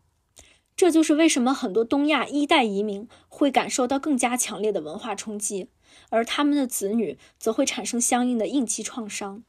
[0.76, 5.70] 这就是为什么很多东亚一代移民会感受到更加强烈的文化冲击，
[6.08, 9.42] 而他们的子女则会产生相应的应激创伤。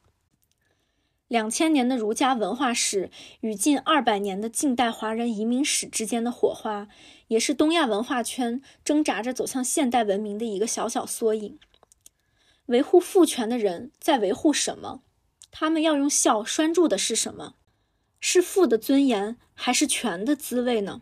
[1.28, 3.12] 两千年的儒家文化史
[3.42, 6.88] 与近二百年的近代华人移民史之间的火花，
[7.28, 11.60] 也是东亚文化圈挣扎着走向现代文明的一个小小缩影。
[12.66, 15.02] 维护父权的人在维护什么？
[15.52, 17.56] 他们要用孝拴住的是什么？
[18.20, 21.02] 是父的尊严，还是权的滋味呢？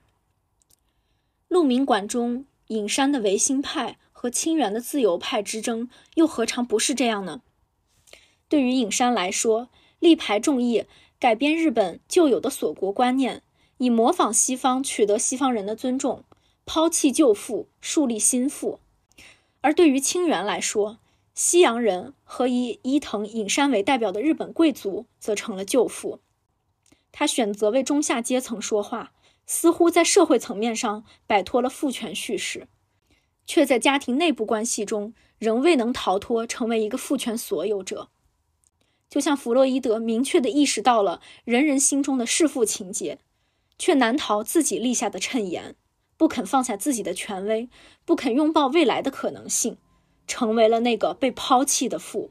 [1.48, 7.42] 鹿鸣馆中隐山的维新派和清源的自由派之争，又何尝不是这样呢？
[8.48, 9.70] 对于隐山来说，
[10.00, 10.86] 力排众议，
[11.20, 13.44] 改变日本旧有的锁国观念，
[13.78, 16.24] 以模仿西方取得西方人的尊重，
[16.66, 18.80] 抛弃旧父，树立新父；
[19.62, 21.00] 而对于清源来说，
[21.42, 26.20] 西洋人和以伊藤隐山为代表的日本贵族则成了旧父。
[27.14, 29.14] 他选择为中下阶层说话，
[29.46, 32.68] 似乎在社会层面上摆脱了父权叙事，
[33.46, 38.10] 却在家庭内部关系中仍未能逃脱成为一个父权所有者。
[39.10, 43.18] 就像弗洛伊德明确地意识到了人人心中的弑父情节，
[43.78, 45.78] 却难逃自己立下的谶言，
[46.18, 47.70] 不肯放下自己的权威，
[48.04, 49.78] 不肯拥抱未来的可能性。
[50.30, 52.30] 成为了那个被抛弃的父。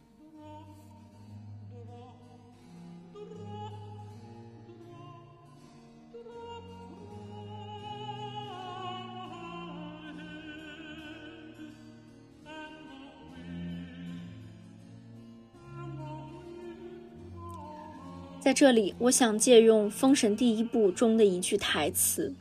[18.41, 22.35] 在这里，我想借用《封神》第一部中的一句台词：“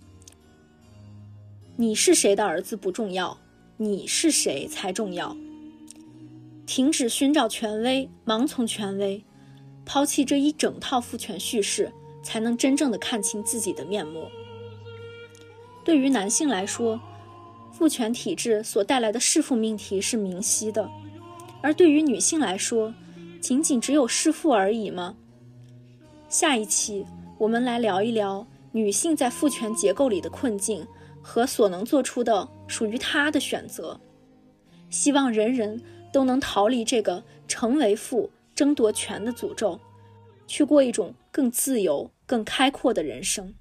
[1.76, 3.38] 你是谁的儿子不重要，
[3.76, 5.36] 你是谁才重要。”
[6.68, 9.24] 停止寻找权威，盲从权威，
[9.86, 11.90] 抛弃这一整套父权叙事，
[12.22, 14.28] 才能真正的看清自己的面目。
[15.86, 17.00] 对于男性来说，
[17.72, 20.86] 父权体制所带来的弑父命题是明晰的；
[21.62, 22.94] 而对于女性来说，
[23.40, 25.16] 仅仅只有弑父而已吗？
[26.28, 27.06] 下一期
[27.38, 30.86] 我们来聊一聊女性在父权结构里的困境
[31.22, 33.98] 和所能做出的属于她的选择。
[34.90, 35.82] 希望人人。
[36.12, 39.80] 都能逃离这个成为父、争夺权的诅咒，
[40.48, 43.54] 去过一种更自由、更开阔的人生。